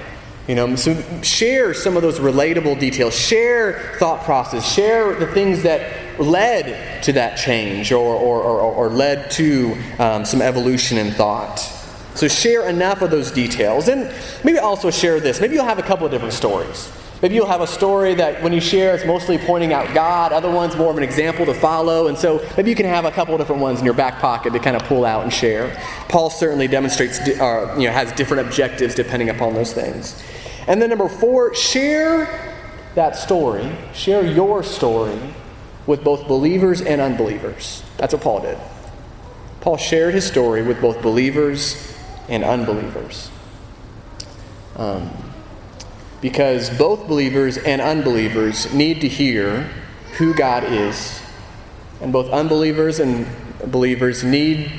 You 0.47 0.55
know, 0.55 0.75
so 0.75 1.01
share 1.21 1.73
some 1.73 1.95
of 1.95 2.01
those 2.01 2.19
relatable 2.19 2.79
details. 2.79 3.15
Share 3.15 3.95
thought 3.97 4.23
process. 4.23 4.69
Share 4.73 5.15
the 5.15 5.27
things 5.27 5.63
that 5.63 6.19
led 6.19 7.03
to 7.03 7.13
that 7.13 7.37
change 7.37 7.91
or, 7.91 8.13
or, 8.15 8.41
or, 8.41 8.59
or 8.59 8.89
led 8.89 9.31
to 9.31 9.77
um, 9.99 10.25
some 10.25 10.41
evolution 10.41 10.97
in 10.97 11.11
thought. 11.11 11.59
So 12.15 12.27
share 12.27 12.67
enough 12.69 13.01
of 13.01 13.09
those 13.09 13.31
details. 13.31 13.87
And 13.87 14.13
maybe 14.43 14.59
also 14.59 14.91
share 14.91 15.19
this. 15.19 15.39
Maybe 15.39 15.55
you'll 15.55 15.65
have 15.65 15.79
a 15.79 15.83
couple 15.83 16.05
of 16.05 16.11
different 16.11 16.33
stories. 16.33 16.91
Maybe 17.23 17.35
you'll 17.35 17.47
have 17.47 17.61
a 17.61 17.67
story 17.67 18.15
that 18.15 18.43
when 18.43 18.51
you 18.51 18.59
share, 18.59 18.93
it's 18.93 19.05
mostly 19.05 19.37
pointing 19.37 19.71
out 19.71 19.93
God, 19.93 20.33
other 20.33 20.51
ones 20.51 20.75
more 20.75 20.91
of 20.91 20.97
an 20.97 21.03
example 21.03 21.45
to 21.45 21.53
follow. 21.53 22.07
And 22.07 22.17
so 22.17 22.45
maybe 22.57 22.69
you 22.69 22.75
can 22.75 22.85
have 22.85 23.05
a 23.05 23.11
couple 23.11 23.37
different 23.37 23.61
ones 23.61 23.79
in 23.79 23.85
your 23.85 23.93
back 23.93 24.19
pocket 24.19 24.51
to 24.51 24.59
kind 24.59 24.75
of 24.75 24.83
pull 24.83 25.05
out 25.05 25.23
and 25.23 25.31
share. 25.31 25.73
Paul 26.09 26.29
certainly 26.29 26.67
demonstrates, 26.67 27.21
uh, 27.21 27.75
you 27.77 27.87
know, 27.87 27.93
has 27.93 28.11
different 28.11 28.45
objectives 28.45 28.93
depending 28.93 29.29
upon 29.29 29.53
those 29.53 29.71
things. 29.71 30.21
And 30.67 30.81
then 30.81 30.89
number 30.89 31.07
four, 31.07 31.55
share 31.55 32.27
that 32.95 33.15
story, 33.15 33.71
share 33.93 34.25
your 34.25 34.61
story 34.61 35.17
with 35.87 36.03
both 36.03 36.27
believers 36.27 36.81
and 36.81 36.99
unbelievers. 36.99 37.83
That's 37.95 38.13
what 38.13 38.21
Paul 38.21 38.41
did. 38.41 38.57
Paul 39.61 39.77
shared 39.77 40.13
his 40.13 40.25
story 40.25 40.61
with 40.61 40.81
both 40.81 41.01
believers 41.01 41.97
and 42.27 42.43
unbelievers. 42.43 43.31
Um, 44.75 45.09
because 46.23 46.69
both 46.77 47.05
believers 47.05 47.57
and 47.57 47.81
unbelievers 47.81 48.73
need 48.73 49.01
to 49.01 49.09
hear 49.09 49.69
who 50.13 50.33
God 50.33 50.63
is. 50.63 51.21
And 51.99 52.13
both 52.13 52.29
unbelievers 52.29 53.01
and 53.01 53.27
believers 53.67 54.23
need 54.23 54.71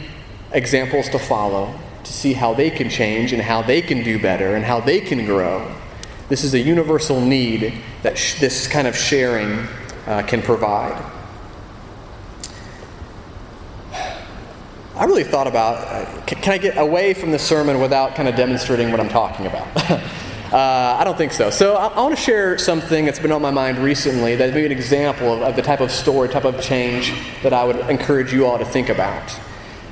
examples 0.53 1.11
to 1.11 1.19
follow 1.19 1.79
to 2.03 2.13
see 2.13 2.33
how 2.33 2.55
they 2.55 2.71
can 2.71 2.89
change 2.89 3.35
and 3.35 3.43
how 3.43 3.61
they 3.61 3.83
can 3.83 4.03
do 4.03 4.19
better 4.19 4.57
and 4.57 4.65
how 4.65 4.81
they 4.81 5.01
can 5.01 5.27
grow. 5.27 5.71
This 6.31 6.45
is 6.45 6.55
a 6.55 6.59
universal 6.59 7.21
need 7.21 7.75
that 8.03 8.17
sh- 8.17 8.41
this 8.41 8.67
kind 8.67 8.89
of 8.89 8.97
sharing 8.97 9.69
uh, 10.07 10.23
can 10.23 10.41
provide. 10.41 10.99
I 14.97 15.05
really 15.05 15.25
thought 15.25 15.47
about 15.47 15.77
uh, 15.89 16.25
can, 16.25 16.41
can 16.41 16.53
I 16.55 16.59
get 16.59 16.79
away 16.79 17.13
from 17.13 17.33
the 17.33 17.39
sermon 17.39 17.83
without 17.83 18.15
kind 18.15 18.31
of 18.31 18.35
demonstrating 18.35 18.91
what 18.91 18.99
I'm 19.01 19.11
talking 19.11 19.45
about? 19.45 20.01
Uh, 20.53 20.97
I 21.01 21.05
don't 21.05 21.17
think 21.17 21.33
so. 21.33 21.51
So 21.51 21.75
I, 21.75 21.87
I 21.87 22.01
want 22.01 22.15
to 22.15 22.21
share 22.21 22.59
something 22.59 23.05
that's 23.05 23.19
been 23.19 23.33
on 23.33 23.43
my 23.43 23.51
mind 23.51 23.79
recently 23.79 24.37
that 24.37 24.55
be 24.55 24.65
an 24.67 24.73
example 24.73 25.33
of, 25.33 25.43
of 25.43 25.57
the 25.57 25.63
type 25.63 25.81
of 25.81 25.91
story, 25.91 26.29
type 26.29 26.45
of 26.45 26.61
change 26.61 27.15
that 27.43 27.53
I 27.53 27.65
would 27.65 27.77
encourage 27.91 28.33
you 28.33 28.47
all 28.47 28.59
to 28.59 28.65
think 28.65 28.89
about. 28.89 29.31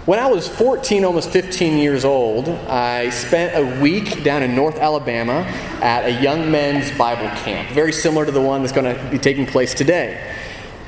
When 0.04 0.18
I 0.18 0.26
was 0.26 0.48
14, 0.48 1.04
almost 1.04 1.30
15 1.30 1.78
years 1.78 2.04
old, 2.04 2.48
I 2.48 3.10
spent 3.10 3.54
a 3.56 3.80
week 3.80 4.24
down 4.24 4.42
in 4.42 4.54
North 4.54 4.78
Alabama 4.78 5.44
at 5.80 6.04
a 6.04 6.20
young 6.20 6.50
men's 6.50 6.90
Bible 6.98 7.28
camp, 7.44 7.70
very 7.70 7.92
similar 7.92 8.26
to 8.26 8.32
the 8.32 8.40
one 8.40 8.62
that's 8.62 8.72
going 8.72 8.94
to 8.94 9.10
be 9.10 9.18
taking 9.18 9.46
place 9.46 9.74
today. 9.74 10.36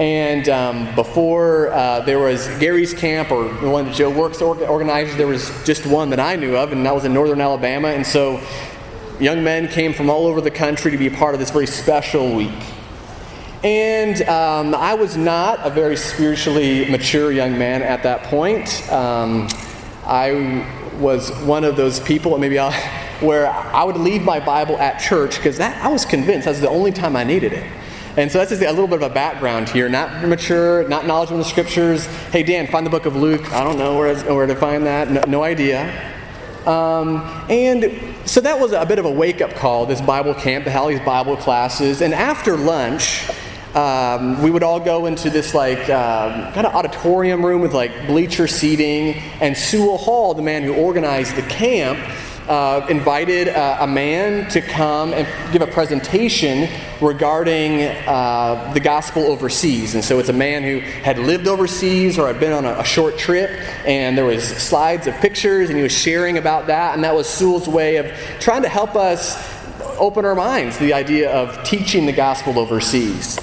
And 0.01 0.49
um, 0.49 0.93
before 0.97 1.69
uh, 1.69 2.01
there 2.01 2.19
was 2.19 2.49
Gary's 2.59 2.93
camp 2.93 3.31
or 3.31 3.49
the 3.55 3.71
one 3.71 3.85
that 3.85 3.95
Joe 3.95 4.11
Works 4.11 4.43
organizes, 4.43 5.17
there 5.17 5.29
was 5.29 5.49
just 5.65 5.87
one 5.87 6.11
that 6.11 6.19
I 6.19 6.35
knew 6.35 6.57
of, 6.57 6.73
and 6.73 6.85
that 6.85 6.93
was 6.93 7.05
in 7.05 7.15
northern 7.15 7.41
Alabama. 7.41 7.89
And 7.89 8.05
so 8.05 8.41
young 9.21 9.45
men 9.45 9.69
came 9.69 9.93
from 9.93 10.11
all 10.11 10.27
over 10.27 10.41
the 10.41 10.51
country 10.51 10.91
to 10.91 10.97
be 10.99 11.11
part 11.11 11.35
of 11.35 11.41
this 11.41 11.51
very 11.51 11.67
special 11.67 12.35
week. 12.35 12.53
And 13.63 14.21
um, 14.29 14.75
I 14.75 14.95
was 14.95 15.17
not 15.17 15.59
a 15.65 15.71
very 15.71 15.97
spiritually 15.97 16.91
mature 16.91 17.33
young 17.33 17.57
man 17.59 17.83
at 17.83 18.03
that 18.03 18.25
point. 18.25 18.91
Um, 18.93 19.49
I 20.05 20.67
was 20.99 21.31
one 21.43 21.65
of 21.65 21.77
those 21.77 21.99
people, 22.01 22.35
and 22.35 22.41
maybe 22.41 22.59
I'll, 22.59 22.73
where 23.21 23.49
I 23.49 23.85
would 23.85 23.97
leave 23.97 24.23
my 24.23 24.39
Bible 24.39 24.77
at 24.79 24.99
church 24.99 25.37
because 25.37 25.59
I 25.61 25.89
was 25.89 26.05
convinced 26.05 26.45
that's 26.45 26.61
the 26.61 26.69
only 26.69 26.93
time 26.93 27.17
I 27.17 27.25
needed 27.25 27.53
it. 27.53 27.71
And 28.17 28.31
so 28.31 28.39
that's 28.39 28.51
just 28.51 28.63
a 28.63 28.71
little 28.71 28.87
bit 28.87 29.03
of 29.03 29.11
a 29.11 29.15
background 29.15 29.69
here. 29.69 29.89
Not 29.89 30.29
mature, 30.29 30.87
not 30.89 31.07
knowledgeable 31.07 31.39
in 31.39 31.43
the 31.43 31.49
scriptures. 31.49 32.07
Hey, 32.31 32.45
Dan, 32.45 32.69
find 32.69 32.87
the 32.87 32.91
book 32.91 33.07
of 33.07 33.17
Luke. 33.17 33.53
I 33.53 33.65
don't 33.65 33.77
know 33.77 33.99
where, 33.99 34.15
where 34.35 34.47
to 34.47 34.55
find 34.55 34.87
that. 34.87 35.11
No, 35.11 35.23
no 35.27 35.43
idea. 35.43 35.91
Um, 36.65 37.23
and 37.51 38.14
so 38.27 38.41
that 38.41 38.59
was 38.59 38.73
a 38.73 38.87
bit 38.87 38.99
of 38.99 39.05
a 39.05 39.11
wake 39.11 39.43
up 39.43 39.55
call, 39.55 39.85
this 39.85 40.01
Bible 40.01 40.35
camp, 40.35 40.65
the 40.65 40.71
Hallie's 40.71 41.01
Bible 41.01 41.37
classes. 41.37 42.01
And 42.01 42.15
after 42.15 42.57
lunch, 42.57 43.29
um, 43.75 44.43
we 44.43 44.51
would 44.51 44.63
all 44.63 44.81
go 44.81 45.07
into 45.07 45.29
this 45.29 45.53
like 45.53 45.91
um, 45.91 46.53
kind 46.53 46.67
of 46.67 46.75
auditorium 46.75 47.45
room 47.45 47.61
with 47.61 47.75
like 47.75 48.07
bleacher 48.07 48.47
seating. 48.47 49.21
And 49.41 49.57
Sewell 49.57 49.99
Hall, 49.99 50.33
the 50.33 50.43
man 50.43 50.63
who 50.63 50.75
organized 50.75 51.37
the 51.37 51.43
camp, 51.43 51.99
uh, 52.49 52.87
invited 52.91 53.49
uh, 53.49 53.79
a 53.81 53.87
man 53.87 54.49
to 54.51 54.61
come 54.61 55.13
and 55.15 55.27
give 55.53 55.63
a 55.63 55.67
presentation 55.67 56.69
regarding 57.01 57.83
uh, 57.83 58.71
the 58.75 58.81
gospel 58.81 59.25
overseas. 59.25 59.95
And 59.95 60.05
so 60.05 60.19
it's 60.19 60.29
a 60.29 60.35
man 60.35 60.63
who 60.63 60.81
had 60.81 61.19
lived 61.19 61.49
overseas 61.49 62.19
or 62.19 62.27
had 62.27 62.41
been 62.41 62.53
on 62.53 62.65
a, 62.65 62.79
a, 62.81 62.85
short 62.85 63.17
trip, 63.17 63.51
and 63.87 64.17
there 64.17 64.27
was 64.27 64.45
slides 64.45 65.07
of 65.07 65.15
pictures, 65.17 65.71
and 65.71 65.77
he 65.77 65.83
was 65.83 65.93
sharing 65.93 66.37
about 66.37 66.67
that. 66.67 66.95
And 66.95 67.05
that 67.05 67.15
was 67.15 67.29
Sewell's 67.29 67.69
way 67.69 67.97
of 67.97 68.07
trying 68.41 68.63
to 68.63 68.69
help 68.69 68.95
us 68.95 69.37
open 69.99 70.25
our 70.25 70.35
minds 70.35 70.77
to 70.79 70.85
the 70.85 70.93
idea 70.93 71.33
of 71.33 71.63
teaching 71.65 72.05
the 72.07 72.13
gospel 72.13 72.59
overseas. 72.59 73.39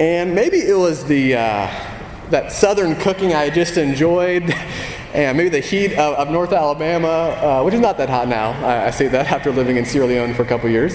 And 0.00 0.34
maybe 0.34 0.58
it 0.58 0.76
was 0.76 1.04
the 1.04 1.36
uh, 1.36 1.92
that 2.30 2.50
southern 2.52 2.96
cooking 2.96 3.34
I 3.34 3.50
just 3.50 3.76
enjoyed 3.76 4.52
and 5.16 5.36
maybe 5.36 5.48
the 5.48 5.60
heat 5.60 5.92
of, 5.94 6.14
of 6.14 6.30
North 6.30 6.52
Alabama, 6.52 7.08
uh, 7.08 7.62
which 7.62 7.72
is 7.72 7.80
not 7.80 7.96
that 7.96 8.10
hot 8.10 8.28
now. 8.28 8.50
I, 8.64 8.88
I, 8.88 8.90
say 8.90 9.08
that 9.08 9.26
after 9.32 9.50
living 9.50 9.78
in 9.78 9.86
Sierra 9.86 10.06
Leone 10.06 10.34
for 10.34 10.42
a 10.42 10.46
couple 10.46 10.68
years. 10.68 10.94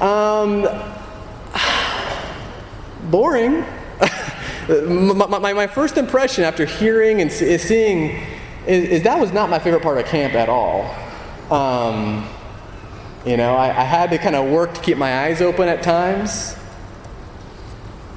Um, 0.00 0.62
boring. 3.10 3.64
my, 4.68 5.26
my, 5.26 5.52
my, 5.52 5.66
first 5.66 5.96
impression 5.96 6.44
after 6.44 6.64
hearing 6.64 7.20
and 7.20 7.32
seeing 7.32 8.24
is, 8.64 8.84
is, 8.84 9.02
that 9.02 9.18
was 9.18 9.32
not 9.32 9.50
my 9.50 9.58
favorite 9.58 9.82
part 9.82 9.98
of 9.98 10.06
camp 10.06 10.34
at 10.34 10.48
all. 10.48 10.94
Um, 11.50 12.28
you 13.26 13.36
know, 13.36 13.56
I, 13.56 13.68
I 13.70 13.84
had 13.84 14.10
to 14.10 14.18
kind 14.18 14.36
of 14.36 14.48
work 14.50 14.74
to 14.74 14.80
keep 14.80 14.98
my 14.98 15.24
eyes 15.24 15.42
open 15.42 15.68
at 15.68 15.82
times. 15.82 16.54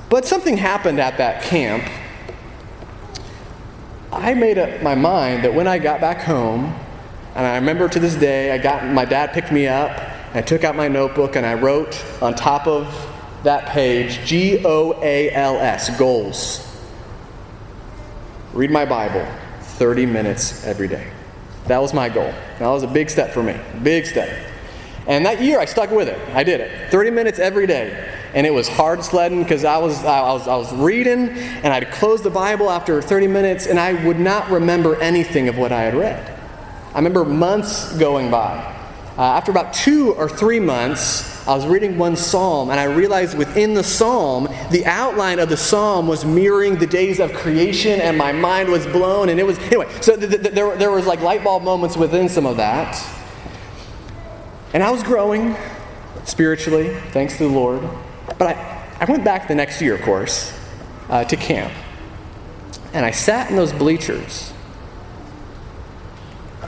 But 0.07 0.25
something 0.25 0.57
happened 0.57 0.99
at 0.99 1.17
that 1.17 1.41
camp 1.41 1.89
I 4.11 4.33
made 4.33 4.57
up 4.57 4.81
my 4.81 4.95
mind 4.95 5.45
that 5.45 5.53
when 5.53 5.67
I 5.67 5.79
got 5.79 6.01
back 6.01 6.21
home, 6.21 6.77
and 7.33 7.47
I 7.47 7.55
remember 7.55 7.87
to 7.87 7.99
this 7.99 8.15
day, 8.15 8.51
I 8.51 8.57
got 8.57 8.85
my 8.85 9.05
dad 9.05 9.31
picked 9.31 9.51
me 9.51 9.67
up. 9.67 9.97
I 10.33 10.41
took 10.41 10.63
out 10.63 10.75
my 10.75 10.89
notebook 10.89 11.35
and 11.35 11.45
I 11.45 11.53
wrote 11.53 12.03
on 12.21 12.35
top 12.35 12.67
of 12.67 12.93
that 13.43 13.67
page 13.67 14.25
G 14.25 14.61
O 14.65 14.99
A 15.01 15.31
L 15.31 15.55
S 15.57 15.97
goals. 15.97 16.67
Read 18.53 18.69
my 18.69 18.85
Bible 18.85 19.25
30 19.61 20.05
minutes 20.05 20.65
every 20.65 20.89
day. 20.89 21.09
That 21.67 21.81
was 21.81 21.93
my 21.93 22.09
goal. 22.09 22.33
That 22.59 22.67
was 22.67 22.83
a 22.83 22.87
big 22.87 23.09
step 23.09 23.31
for 23.31 23.41
me. 23.41 23.57
Big 23.81 24.05
step. 24.05 24.50
And 25.07 25.25
that 25.25 25.41
year 25.41 25.59
I 25.59 25.65
stuck 25.65 25.91
with 25.91 26.07
it. 26.07 26.19
I 26.35 26.43
did 26.43 26.61
it. 26.61 26.91
30 26.91 27.11
minutes 27.11 27.39
every 27.39 27.67
day 27.67 28.17
and 28.33 28.47
it 28.47 28.53
was 28.53 28.67
hard 28.67 29.03
sledding 29.03 29.43
because 29.43 29.65
I 29.65 29.77
was, 29.77 30.03
I, 30.05 30.21
was, 30.33 30.47
I 30.47 30.55
was 30.55 30.73
reading 30.73 31.29
and 31.29 31.67
I'd 31.67 31.91
close 31.91 32.21
the 32.21 32.29
Bible 32.29 32.69
after 32.69 33.01
30 33.01 33.27
minutes 33.27 33.65
and 33.65 33.79
I 33.79 34.05
would 34.05 34.19
not 34.19 34.49
remember 34.49 34.95
anything 35.01 35.47
of 35.47 35.57
what 35.57 35.71
I 35.71 35.81
had 35.81 35.95
read. 35.95 36.39
I 36.93 36.97
remember 36.97 37.25
months 37.25 37.95
going 37.97 38.31
by. 38.31 38.77
Uh, 39.17 39.23
after 39.23 39.51
about 39.51 39.73
two 39.73 40.13
or 40.13 40.29
three 40.29 40.59
months, 40.59 41.45
I 41.45 41.55
was 41.55 41.67
reading 41.67 41.97
one 41.97 42.15
psalm 42.15 42.69
and 42.69 42.79
I 42.79 42.85
realized 42.85 43.37
within 43.37 43.73
the 43.73 43.83
psalm, 43.83 44.47
the 44.71 44.85
outline 44.85 45.39
of 45.39 45.49
the 45.49 45.57
psalm 45.57 46.07
was 46.07 46.23
mirroring 46.23 46.77
the 46.77 46.87
days 46.87 47.19
of 47.19 47.33
creation 47.33 47.99
and 47.99 48.17
my 48.17 48.31
mind 48.31 48.69
was 48.69 48.85
blown. 48.87 49.29
And 49.29 49.39
it 49.39 49.45
was, 49.45 49.59
anyway, 49.59 49.89
so 49.99 50.15
th- 50.15 50.29
th- 50.29 50.53
there, 50.53 50.75
there 50.77 50.91
was 50.91 51.05
like 51.05 51.19
light 51.19 51.43
bulb 51.43 51.63
moments 51.63 51.97
within 51.97 52.29
some 52.29 52.45
of 52.45 52.57
that. 52.57 52.95
And 54.73 54.81
I 54.81 54.89
was 54.89 55.03
growing 55.03 55.55
spiritually, 56.23 56.95
thanks 57.11 57.37
to 57.37 57.43
the 57.43 57.53
Lord. 57.53 57.81
But 58.37 58.55
I, 58.55 58.87
I 59.01 59.05
went 59.05 59.23
back 59.23 59.47
the 59.47 59.55
next 59.55 59.81
year, 59.81 59.95
of 59.95 60.01
course, 60.01 60.57
uh, 61.09 61.25
to 61.25 61.35
camp. 61.35 61.73
And 62.93 63.05
I 63.05 63.11
sat 63.11 63.49
in 63.49 63.57
those 63.57 63.73
bleachers. 63.73 64.53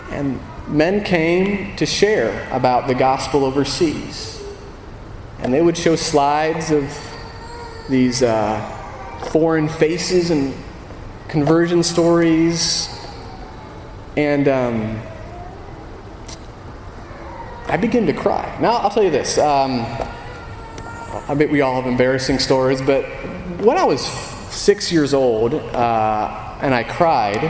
And 0.09 0.39
men 0.67 1.03
came 1.03 1.75
to 1.77 1.85
share 1.85 2.49
about 2.51 2.87
the 2.87 2.93
gospel 2.93 3.45
overseas. 3.45 4.43
And 5.39 5.53
they 5.53 5.61
would 5.61 5.77
show 5.77 5.95
slides 5.95 6.71
of 6.71 6.91
these 7.89 8.21
uh, 8.21 8.59
foreign 9.31 9.69
faces 9.69 10.29
and 10.29 10.53
conversion 11.29 11.83
stories. 11.83 12.89
And 14.17 14.47
um, 14.47 15.01
I 17.73 17.77
begin 17.77 18.05
to 18.05 18.13
cry. 18.13 18.55
Now, 18.61 18.73
I'll 18.73 18.91
tell 18.91 19.01
you 19.01 19.09
this. 19.09 19.39
Um, 19.39 19.79
I 21.27 21.33
bet 21.33 21.49
we 21.49 21.61
all 21.61 21.73
have 21.73 21.87
embarrassing 21.91 22.37
stories, 22.37 22.83
but 22.83 23.01
when 23.65 23.79
I 23.79 23.83
was 23.83 24.05
six 24.05 24.91
years 24.91 25.15
old, 25.15 25.55
uh, 25.55 26.59
and 26.61 26.71
I 26.71 26.83
cried. 26.83 27.41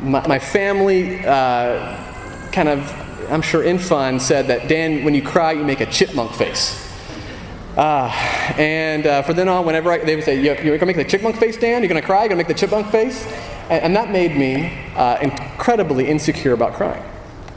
My, 0.00 0.24
my 0.28 0.38
family 0.38 1.18
uh, 1.26 1.96
kind 2.52 2.68
of, 2.68 3.28
I'm 3.28 3.42
sure 3.42 3.64
in 3.64 3.80
fun, 3.80 4.20
said 4.20 4.46
that, 4.46 4.68
Dan, 4.68 5.02
when 5.02 5.16
you 5.16 5.22
cry, 5.22 5.50
you 5.50 5.64
make 5.64 5.80
a 5.80 5.86
chipmunk 5.86 6.32
face. 6.32 6.88
Uh, 7.76 8.06
and 8.56 9.04
uh, 9.04 9.22
from 9.22 9.34
then 9.34 9.48
on, 9.48 9.66
whenever 9.66 9.90
I, 9.90 9.98
they 9.98 10.14
would 10.14 10.24
say, 10.24 10.40
You're, 10.40 10.54
going 10.54 10.78
to 10.78 10.86
make 10.86 10.94
the 10.94 11.04
chipmunk 11.04 11.38
face, 11.38 11.56
Dan? 11.56 11.82
You're 11.82 11.88
going 11.88 12.00
to 12.00 12.06
cry? 12.06 12.20
You're 12.20 12.28
going 12.28 12.38
to 12.38 12.48
make 12.48 12.56
the 12.56 12.60
chipmunk 12.60 12.92
face? 12.92 13.26
And, 13.68 13.82
and 13.82 13.96
that 13.96 14.12
made 14.12 14.36
me 14.36 14.78
uh, 14.94 15.18
incredibly 15.20 16.06
insecure 16.06 16.52
about 16.52 16.74
crying. 16.74 17.02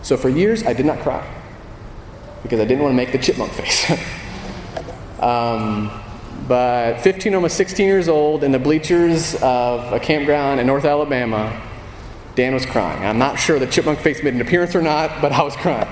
So 0.02 0.18
for 0.18 0.30
years, 0.30 0.64
I 0.64 0.74
did 0.74 0.88
not 0.88 0.98
cry 1.02 1.36
because 2.44 2.60
I 2.60 2.66
didn't 2.66 2.84
want 2.84 2.94
to 2.94 2.98
make 2.98 3.12
the 3.12 3.18
chipmunk 3.18 3.52
face. 3.54 3.90
um, 5.20 5.92
but 6.48 7.00
15, 7.02 7.36
almost 7.36 7.58
16 7.58 7.86
years 7.86 8.08
old, 8.08 8.44
in 8.44 8.52
the 8.52 8.60
bleachers 8.60 9.36
of 9.36 9.94
a 9.94 10.00
campground 10.00 10.60
in 10.60 10.68
North 10.68 10.86
Alabama, 10.86 11.62
Dan 12.36 12.54
was 12.54 12.66
crying. 12.66 13.04
I'm 13.06 13.20
not 13.20 13.38
sure 13.38 13.60
the 13.60 13.68
chipmunk 13.68 14.00
face 14.00 14.24
made 14.24 14.34
an 14.34 14.42
appearance 14.42 14.76
or 14.76 14.82
not, 14.82 15.22
but 15.22 15.32
I 15.32 15.44
was 15.44 15.56
crying. 15.56 15.88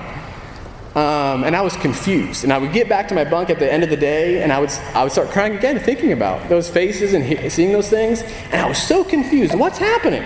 Um, 0.94 1.44
and 1.44 1.54
I 1.54 1.60
was 1.60 1.76
confused. 1.76 2.42
And 2.42 2.52
I 2.52 2.58
would 2.58 2.72
get 2.72 2.88
back 2.88 3.06
to 3.08 3.14
my 3.14 3.24
bunk 3.24 3.50
at 3.50 3.58
the 3.58 3.72
end 3.72 3.84
of 3.84 3.90
the 3.90 3.96
day, 3.96 4.42
and 4.42 4.52
I 4.52 4.58
would, 4.58 4.70
I 4.94 5.04
would 5.04 5.12
start 5.12 5.28
crying 5.28 5.56
again, 5.56 5.78
thinking 5.78 6.12
about 6.12 6.48
those 6.48 6.68
faces 6.68 7.12
and 7.14 7.22
he- 7.22 7.48
seeing 7.50 7.70
those 7.72 7.88
things. 7.88 8.22
And 8.50 8.56
I 8.56 8.66
was 8.68 8.82
so 8.82 9.04
confused. 9.04 9.54
What's 9.54 9.78
happening? 9.78 10.24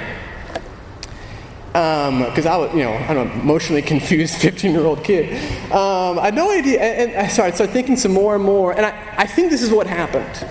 Because 1.72 2.44
um, 2.44 2.52
I 2.52 2.56
was, 2.58 2.74
you 2.74 2.82
know, 2.82 2.92
I'm 2.92 3.16
an 3.16 3.30
emotionally 3.40 3.80
confused 3.94 4.34
15 4.36 4.72
year 4.72 4.84
old 4.84 5.02
kid. 5.02 5.32
Um, 5.72 6.18
I 6.18 6.26
had 6.26 6.34
no 6.34 6.50
idea. 6.50 6.80
And, 6.80 7.12
and 7.12 7.20
I 7.20 7.28
started, 7.28 7.54
started 7.54 7.72
thinking 7.72 7.96
some 7.96 8.12
more 8.12 8.34
and 8.34 8.44
more. 8.44 8.72
And 8.72 8.84
I, 8.84 9.14
I 9.16 9.26
think 9.26 9.50
this 9.50 9.62
is 9.62 9.70
what 9.70 9.86
happened. 9.86 10.46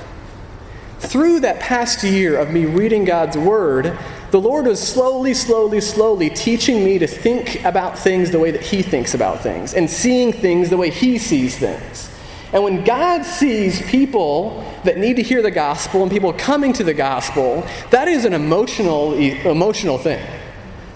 Through 1.00 1.42
that 1.42 1.60
past 1.60 2.04
year 2.04 2.40
of 2.40 2.52
me 2.52 2.66
reading 2.66 3.06
God's 3.06 3.38
Word, 3.38 3.98
the 4.32 4.40
Lord 4.40 4.66
was 4.66 4.82
slowly, 4.82 5.34
slowly, 5.34 5.82
slowly 5.82 6.30
teaching 6.30 6.84
me 6.84 6.98
to 6.98 7.08
think 7.08 7.64
about 7.66 8.00
things 8.00 8.32
the 8.32 8.40
way 8.40 8.50
that 8.50 8.62
He 8.62 8.82
thinks 8.82 9.14
about 9.14 9.42
things 9.42 9.74
and 9.74 9.90
seeing 9.90 10.32
things 10.32 10.70
the 10.70 10.78
way 10.78 10.90
He 10.90 11.18
sees 11.20 11.58
things. 11.58 12.10
And 12.54 12.64
when 12.64 12.84
God 12.84 13.24
sees 13.24 13.82
people 13.90 14.66
that 14.84 14.98
need 14.98 15.18
to 15.18 15.22
hear 15.22 15.42
the 15.42 15.52
gospel 15.52 16.02
and 16.02 16.12
people 16.12 16.34
coming 16.34 16.74
to 16.74 16.84
the 16.84 16.94
gospel, 16.94 17.66
that 17.92 18.08
is 18.08 18.26
an 18.26 18.34
emotional, 18.34 19.14
emotional 19.14 19.98
thing. 19.98 20.26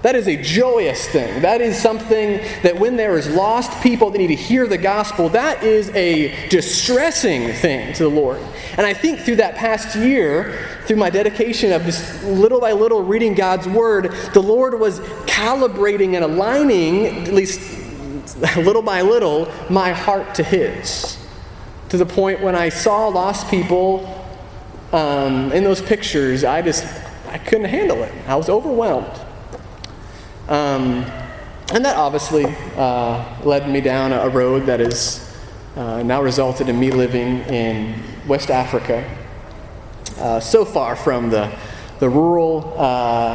That 0.06 0.16
is 0.16 0.28
a 0.28 0.38
joyous 0.38 1.08
thing. 1.08 1.42
That 1.42 1.62
is 1.62 1.82
something 1.82 2.38
that 2.62 2.78
when 2.78 2.96
there 2.96 3.18
is 3.18 3.28
lost 3.28 3.82
people 3.82 4.12
that 4.12 4.20
need 4.20 4.28
to 4.28 4.36
hear 4.36 4.68
the 4.68 4.78
gospel, 4.78 5.30
that 5.30 5.64
is 5.64 5.90
a 5.96 6.48
distressing 6.50 7.52
thing 7.54 7.92
to 7.96 8.04
the 8.04 8.10
Lord. 8.10 8.40
And 8.78 8.86
I 8.86 8.94
think 8.94 9.22
through 9.22 9.38
that 9.38 9.56
past 9.56 9.96
year, 9.96 10.60
through 10.86 10.98
my 10.98 11.10
dedication 11.10 11.72
of 11.72 11.82
just 11.86 12.24
little 12.24 12.62
by 12.62 12.72
little 12.74 13.02
reading 13.02 13.34
God's 13.34 13.68
word, 13.68 14.12
the 14.36 14.44
Lord 14.44 14.80
was 14.80 15.00
calibrating 15.26 16.14
and 16.14 16.24
aligning, 16.24 17.08
at 17.08 17.34
least 17.34 17.60
little 18.58 18.84
by 18.84 19.02
little, 19.02 19.52
my 19.72 19.92
heart 19.92 20.36
to 20.36 20.44
His. 20.44 21.18
To 21.90 21.98
the 21.98 22.06
point 22.06 22.42
when 22.42 22.54
I 22.54 22.70
saw 22.70 23.08
lost 23.08 23.50
people 23.50 24.24
um, 24.94 25.52
in 25.52 25.64
those 25.64 25.82
pictures, 25.82 26.44
I 26.44 26.62
just 26.62 26.86
I 27.28 27.40
couldn't 27.40 27.70
handle 27.70 28.04
it. 28.04 28.14
I 28.28 28.36
was 28.36 28.50
overwhelmed. 28.50 29.25
Um, 30.48 31.06
and 31.74 31.84
that 31.84 31.98
obviously 31.98 32.46
uh, 32.76 33.42
led 33.44 33.68
me 33.70 33.82
down 33.82 34.14
a 34.14 34.30
road 34.30 34.68
that 34.68 34.80
has 34.80 35.36
uh, 35.76 36.04
now 36.04 36.22
resulted 36.22 36.70
in 36.70 36.80
me 36.80 36.92
living 36.92 37.40
in 37.50 37.96
West 38.28 38.52
Africa, 38.52 39.04
uh, 40.20 40.40
so 40.40 40.64
far 40.64 40.96
from 40.96 41.30
the, 41.30 41.52
the 42.00 42.08
rural 42.08 42.76
uh, 42.78 43.34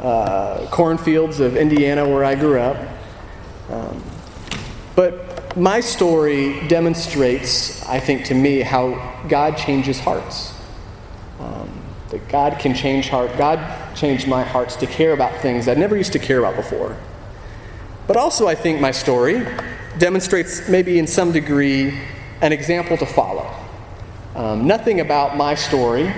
uh, 0.00 0.70
cornfields 0.70 1.40
of 1.40 1.56
Indiana 1.56 2.08
where 2.08 2.24
I 2.24 2.34
grew 2.34 2.60
up. 2.60 2.76
Um, 3.68 4.02
but 4.94 5.56
my 5.56 5.80
story 5.80 6.66
demonstrates, 6.68 7.84
I 7.86 7.98
think, 7.98 8.26
to 8.26 8.34
me, 8.34 8.60
how 8.60 9.24
God 9.28 9.56
changes 9.56 9.98
hearts. 9.98 10.54
Um, 11.40 11.82
that 12.10 12.28
God 12.28 12.58
can 12.60 12.74
change 12.74 13.08
heart. 13.08 13.36
God 13.36 13.58
changed 13.96 14.28
my 14.28 14.44
hearts 14.44 14.76
to 14.76 14.86
care 14.86 15.12
about 15.12 15.40
things 15.40 15.66
I 15.66 15.74
never 15.74 15.96
used 15.96 16.12
to 16.12 16.18
care 16.18 16.38
about 16.38 16.56
before. 16.56 16.96
But 18.06 18.16
also, 18.16 18.46
I 18.46 18.54
think 18.54 18.80
my 18.80 18.92
story 18.92 19.44
demonstrates, 19.98 20.68
maybe 20.68 20.98
in 20.98 21.06
some 21.06 21.32
degree, 21.32 21.98
an 22.40 22.52
example 22.52 22.96
to 22.98 23.06
follow. 23.06 23.50
Um, 24.34 24.66
nothing 24.66 25.00
about 25.00 25.36
my 25.36 25.54
story, 25.54 26.12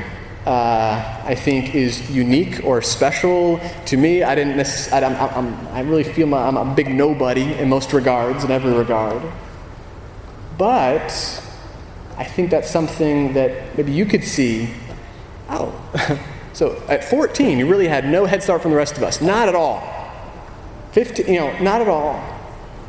uh, 0.44 1.22
I 1.24 1.34
think, 1.34 1.74
is 1.74 2.10
unique 2.10 2.64
or 2.64 2.82
special 2.82 3.60
to 3.86 3.96
me. 3.96 4.22
I 4.22 4.34
didn't. 4.34 4.58
I, 4.92 5.00
I'm, 5.00 5.16
I'm, 5.16 5.68
i 5.68 5.80
really 5.80 6.04
feel 6.04 6.26
my, 6.26 6.46
I'm 6.46 6.56
a 6.56 6.74
big 6.74 6.92
nobody 6.92 7.54
in 7.54 7.68
most 7.68 7.92
regards, 7.92 8.44
in 8.44 8.50
every 8.50 8.72
regard. 8.72 9.22
But 10.58 11.12
I 12.16 12.24
think 12.24 12.50
that's 12.50 12.68
something 12.68 13.34
that 13.34 13.76
maybe 13.76 13.92
you 13.92 14.04
could 14.04 14.24
see. 14.24 14.74
Oh, 15.48 15.72
so 16.58 16.82
at 16.88 17.04
14, 17.04 17.56
you 17.56 17.68
really 17.68 17.86
had 17.86 18.04
no 18.04 18.26
head 18.26 18.42
start 18.42 18.62
from 18.62 18.72
the 18.72 18.76
rest 18.76 18.96
of 18.96 19.04
us. 19.04 19.20
Not 19.20 19.48
at 19.48 19.54
all. 19.54 19.80
15, 20.90 21.32
you 21.32 21.38
know, 21.38 21.56
not 21.60 21.80
at 21.80 21.86
all. 21.86 22.20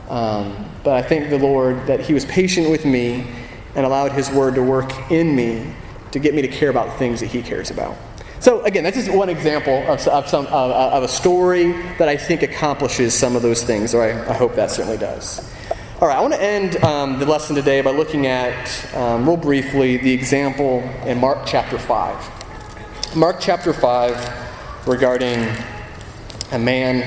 Um, 0.10 0.71
but 0.84 0.93
I 0.93 1.03
thank 1.03 1.29
the 1.29 1.38
Lord 1.38 1.86
that 1.86 1.99
He 1.99 2.15
was 2.15 2.25
patient 2.25 2.71
with 2.71 2.84
me 2.84 3.27
and 3.75 3.86
allowed 3.86 4.13
His 4.13 4.32
Word 4.32 4.55
to 4.55 4.63
work 4.63 5.12
in 5.12 5.36
me 5.36 5.71
to 6.10 6.17
get 6.17 6.34
me 6.34 6.41
to 6.41 6.47
care 6.47 6.71
about 6.71 6.88
the 6.88 6.93
things 6.93 7.19
that 7.19 7.27
He 7.27 7.43
cares 7.43 7.69
about. 7.69 7.95
So, 8.39 8.63
again, 8.63 8.84
that's 8.84 8.97
just 8.97 9.13
one 9.13 9.29
example 9.29 9.77
of, 9.88 10.08
of, 10.08 10.27
some, 10.27 10.47
of, 10.47 10.71
of 10.71 11.03
a 11.03 11.08
story 11.08 11.73
that 11.99 12.10
I 12.10 12.17
think 12.17 12.41
accomplishes 12.41 13.13
some 13.13 13.36
of 13.36 13.43
those 13.43 13.62
things, 13.62 13.93
or 13.93 14.01
I, 14.01 14.32
I 14.32 14.34
hope 14.34 14.55
that 14.55 14.71
certainly 14.71 14.97
does. 14.97 15.47
All 16.01 16.08
right, 16.08 16.17
I 16.17 16.21
want 16.21 16.34
to 16.34 16.41
end 16.41 16.84
um, 16.84 17.19
the 17.19 17.27
lesson 17.27 17.55
today 17.55 17.82
by 17.82 17.91
looking 17.91 18.25
at, 18.25 18.95
um, 18.95 19.27
real 19.27 19.38
briefly, 19.38 19.97
the 19.97 20.12
example 20.12 20.79
in 21.05 21.19
Mark 21.19 21.45
chapter 21.45 21.77
5. 21.77 22.38
Mark 23.15 23.37
chapter 23.39 23.73
5 23.73 24.87
regarding 24.87 25.43
a 26.51 26.59
man 26.59 27.01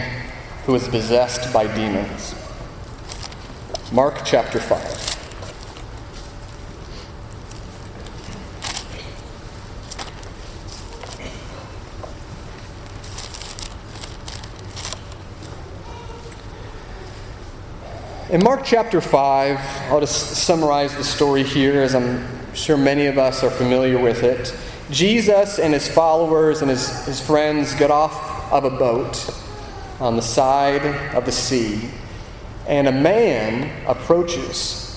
who 0.67 0.73
was 0.73 0.89
possessed 0.89 1.53
by 1.53 1.73
demons. 1.77 2.35
Mark 3.93 4.23
chapter 4.25 4.59
5. 4.59 4.99
In 18.31 18.43
Mark 18.43 18.63
chapter 18.65 19.01
5, 19.01 19.59
I'll 19.89 20.01
just 20.01 20.35
summarize 20.35 20.97
the 20.97 21.05
story 21.05 21.45
here 21.45 21.81
as 21.81 21.95
I'm 21.95 22.27
sure 22.55 22.77
many 22.77 23.07
of 23.07 23.19
us 23.19 23.45
are 23.45 23.51
familiar 23.51 24.01
with 24.01 24.25
it. 24.25 24.53
Jesus 24.93 25.59
and 25.59 25.73
his 25.73 25.89
followers 25.89 26.61
and 26.61 26.71
his, 26.71 27.05
his 27.07 27.21
friends 27.21 27.75
get 27.75 27.91
off 27.91 28.53
of 28.53 28.65
a 28.65 28.71
boat 28.71 29.35
on 29.99 30.17
the 30.17 30.23
side 30.23 30.85
of 31.15 31.25
the 31.25 31.33
sea, 31.33 31.89
and 32.67 32.87
a 32.87 32.93
man 32.93 33.87
approaches. 33.87 34.89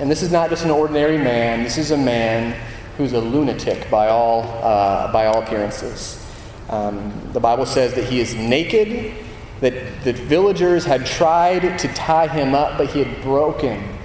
And 0.00 0.10
this 0.10 0.22
is 0.22 0.32
not 0.32 0.50
just 0.50 0.64
an 0.64 0.70
ordinary 0.70 1.18
man, 1.18 1.62
this 1.62 1.78
is 1.78 1.92
a 1.92 1.96
man 1.96 2.54
who's 2.96 3.12
a 3.12 3.20
lunatic 3.20 3.88
by 3.90 4.08
all, 4.08 4.42
uh, 4.62 5.12
by 5.12 5.26
all 5.26 5.42
appearances. 5.42 6.24
Um, 6.68 7.30
the 7.32 7.40
Bible 7.40 7.66
says 7.66 7.94
that 7.94 8.04
he 8.04 8.20
is 8.20 8.34
naked 8.34 9.14
that 9.60 10.04
the 10.04 10.12
villagers 10.12 10.84
had 10.84 11.04
tried 11.06 11.78
to 11.78 11.88
tie 11.94 12.28
him 12.28 12.54
up, 12.54 12.78
but 12.78 12.88
he 12.88 13.02
had 13.02 13.22
broken 13.22 13.98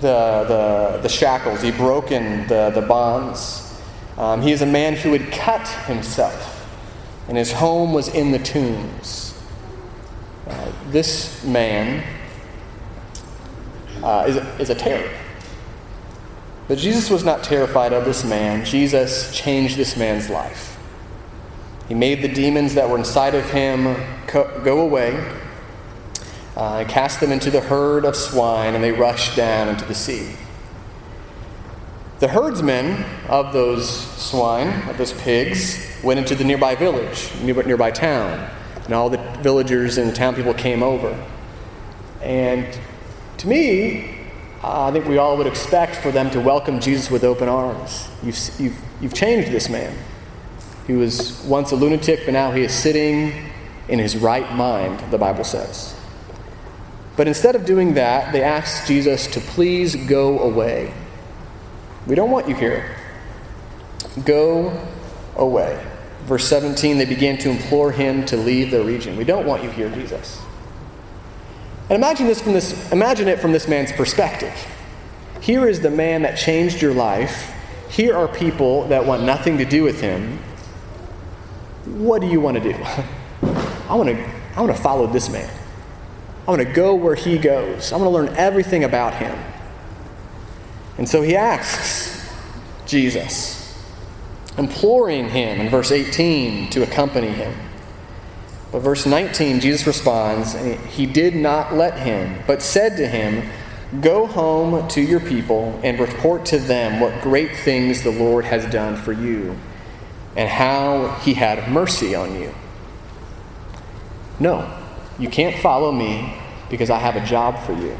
the, 0.00 0.44
the, 0.92 1.00
the 1.02 1.08
shackles, 1.08 1.62
he 1.62 1.70
broken 1.70 2.46
the, 2.46 2.70
the 2.74 2.82
bonds. 2.82 3.63
Um, 4.16 4.42
he 4.42 4.52
is 4.52 4.62
a 4.62 4.66
man 4.66 4.94
who 4.94 5.12
had 5.12 5.32
cut 5.32 5.66
himself, 5.86 6.68
and 7.28 7.36
his 7.36 7.52
home 7.52 7.92
was 7.92 8.08
in 8.08 8.32
the 8.32 8.38
tombs. 8.38 9.38
Uh, 10.46 10.72
this 10.90 11.42
man 11.44 12.04
uh, 14.02 14.24
is, 14.28 14.36
a, 14.36 14.58
is 14.58 14.70
a 14.70 14.74
terror. 14.74 15.10
But 16.68 16.78
Jesus 16.78 17.10
was 17.10 17.24
not 17.24 17.44
terrified 17.44 17.92
of 17.92 18.04
this 18.04 18.24
man. 18.24 18.64
Jesus 18.64 19.34
changed 19.34 19.76
this 19.76 19.96
man's 19.96 20.30
life. 20.30 20.78
He 21.88 21.94
made 21.94 22.22
the 22.22 22.28
demons 22.28 22.74
that 22.74 22.88
were 22.88 22.96
inside 22.96 23.34
of 23.34 23.50
him 23.50 23.96
go 24.26 24.80
away 24.80 25.40
uh, 26.56 26.84
cast 26.84 27.20
them 27.20 27.32
into 27.32 27.50
the 27.50 27.60
herd 27.60 28.04
of 28.04 28.14
swine, 28.14 28.74
and 28.74 28.84
they 28.84 28.92
rushed 28.92 29.36
down 29.36 29.68
into 29.68 29.84
the 29.84 29.94
sea. 29.94 30.36
The 32.20 32.28
herdsmen 32.28 33.04
of 33.28 33.52
those 33.52 33.88
swine, 33.88 34.68
of 34.88 34.96
those 34.98 35.12
pigs, 35.12 35.84
went 36.04 36.20
into 36.20 36.34
the 36.34 36.44
nearby 36.44 36.76
village, 36.76 37.30
nearby 37.42 37.90
town, 37.90 38.48
and 38.84 38.94
all 38.94 39.10
the 39.10 39.18
villagers 39.42 39.98
and 39.98 40.08
the 40.08 40.14
town 40.14 40.34
people 40.34 40.54
came 40.54 40.82
over. 40.82 41.12
And 42.22 42.78
to 43.38 43.48
me, 43.48 44.16
I 44.62 44.90
think 44.92 45.06
we 45.06 45.18
all 45.18 45.36
would 45.36 45.46
expect 45.46 45.96
for 45.96 46.10
them 46.10 46.30
to 46.30 46.40
welcome 46.40 46.80
Jesus 46.80 47.10
with 47.10 47.24
open 47.24 47.48
arms. 47.48 48.08
You've, 48.22 48.38
you've, 48.58 48.78
you've 49.00 49.14
changed 49.14 49.50
this 49.50 49.68
man. 49.68 49.94
He 50.86 50.92
was 50.92 51.42
once 51.44 51.72
a 51.72 51.76
lunatic, 51.76 52.20
but 52.24 52.32
now 52.32 52.52
he 52.52 52.62
is 52.62 52.72
sitting 52.72 53.50
in 53.88 53.98
his 53.98 54.16
right 54.16 54.54
mind, 54.54 55.00
the 55.10 55.18
Bible 55.18 55.44
says. 55.44 55.94
But 57.16 57.28
instead 57.28 57.54
of 57.54 57.64
doing 57.64 57.94
that, 57.94 58.32
they 58.32 58.42
asked 58.42 58.86
Jesus 58.86 59.26
to 59.28 59.40
please 59.40 59.96
go 59.96 60.38
away. 60.38 60.92
We 62.06 62.14
don't 62.14 62.30
want 62.30 62.48
you 62.48 62.54
here. 62.54 62.96
Go 64.24 64.86
away. 65.36 65.84
Verse 66.24 66.46
17, 66.48 66.98
they 66.98 67.04
began 67.04 67.36
to 67.38 67.50
implore 67.50 67.92
him 67.92 68.24
to 68.26 68.36
leave 68.36 68.70
their 68.70 68.84
region. 68.84 69.16
We 69.16 69.24
don't 69.24 69.46
want 69.46 69.62
you 69.62 69.70
here, 69.70 69.90
Jesus. 69.90 70.40
And 71.90 71.96
imagine 71.96 72.26
this 72.26 72.40
from 72.40 72.54
this 72.54 72.92
imagine 72.92 73.28
it 73.28 73.40
from 73.40 73.52
this 73.52 73.68
man's 73.68 73.92
perspective. 73.92 74.54
Here 75.40 75.68
is 75.68 75.82
the 75.82 75.90
man 75.90 76.22
that 76.22 76.38
changed 76.38 76.80
your 76.80 76.94
life. 76.94 77.52
Here 77.90 78.16
are 78.16 78.26
people 78.26 78.88
that 78.88 79.04
want 79.04 79.22
nothing 79.24 79.58
to 79.58 79.66
do 79.66 79.82
with 79.82 80.00
him. 80.00 80.38
What 81.84 82.22
do 82.22 82.26
you 82.26 82.40
want 82.40 82.56
to 82.56 82.72
do? 82.72 82.72
I 83.88 83.94
want 83.94 84.08
to 84.08 84.30
I 84.56 84.60
want 84.62 84.74
to 84.74 84.82
follow 84.82 85.06
this 85.06 85.28
man. 85.28 85.50
I 86.46 86.50
want 86.50 86.62
to 86.62 86.72
go 86.72 86.94
where 86.94 87.14
he 87.14 87.36
goes. 87.36 87.92
I 87.92 87.96
want 87.96 88.06
to 88.06 88.10
learn 88.10 88.34
everything 88.36 88.84
about 88.84 89.14
him. 89.14 89.38
And 90.98 91.08
so 91.08 91.22
he 91.22 91.36
asks 91.36 92.30
Jesus, 92.86 93.82
imploring 94.56 95.28
him 95.28 95.60
in 95.60 95.68
verse 95.68 95.90
18 95.90 96.70
to 96.70 96.82
accompany 96.82 97.28
him. 97.28 97.54
But 98.70 98.80
verse 98.80 99.06
19, 99.06 99.60
Jesus 99.60 99.86
responds, 99.86 100.54
he 100.94 101.06
did 101.06 101.34
not 101.34 101.74
let 101.74 101.98
him, 101.98 102.42
but 102.46 102.62
said 102.62 102.96
to 102.96 103.06
him, 103.06 103.48
Go 104.00 104.26
home 104.26 104.88
to 104.88 105.00
your 105.00 105.20
people 105.20 105.78
and 105.84 106.00
report 106.00 106.46
to 106.46 106.58
them 106.58 106.98
what 106.98 107.22
great 107.22 107.56
things 107.56 108.02
the 108.02 108.10
Lord 108.10 108.44
has 108.44 108.66
done 108.72 108.96
for 108.96 109.12
you 109.12 109.56
and 110.36 110.48
how 110.48 111.08
he 111.22 111.34
had 111.34 111.70
mercy 111.70 112.14
on 112.14 112.40
you. 112.40 112.52
No, 114.40 114.68
you 115.18 115.28
can't 115.28 115.54
follow 115.62 115.92
me 115.92 116.34
because 116.70 116.90
I 116.90 116.98
have 116.98 117.14
a 117.14 117.24
job 117.24 117.64
for 117.64 117.72
you. 117.72 117.96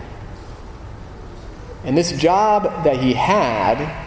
And 1.85 1.97
this 1.97 2.13
job 2.13 2.85
that 2.85 2.97
he 2.97 3.15
had 3.15 4.05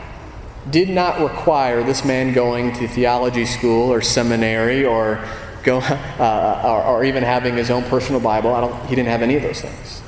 did 0.69 0.89
not 0.89 1.21
require 1.21 1.84
this 1.84 2.03
man 2.03 2.34
going 2.34 2.73
to 2.73 2.88
theology 2.88 3.45
school 3.45 3.91
or 3.91 4.01
seminary 4.01 4.86
or, 4.86 5.23
go, 5.63 5.80
uh, 6.19 6.61
or, 6.65 6.84
or, 6.84 7.03
even 7.05 7.23
having 7.23 7.55
his 7.55 7.69
own 7.69 7.84
personal 7.84 8.19
Bible. 8.19 8.73
He 8.88 8.95
didn't 8.95 9.09
have 9.09 9.21
any 9.21 9.36
of 9.36 9.43
those 9.43 9.61
things. 9.61 10.01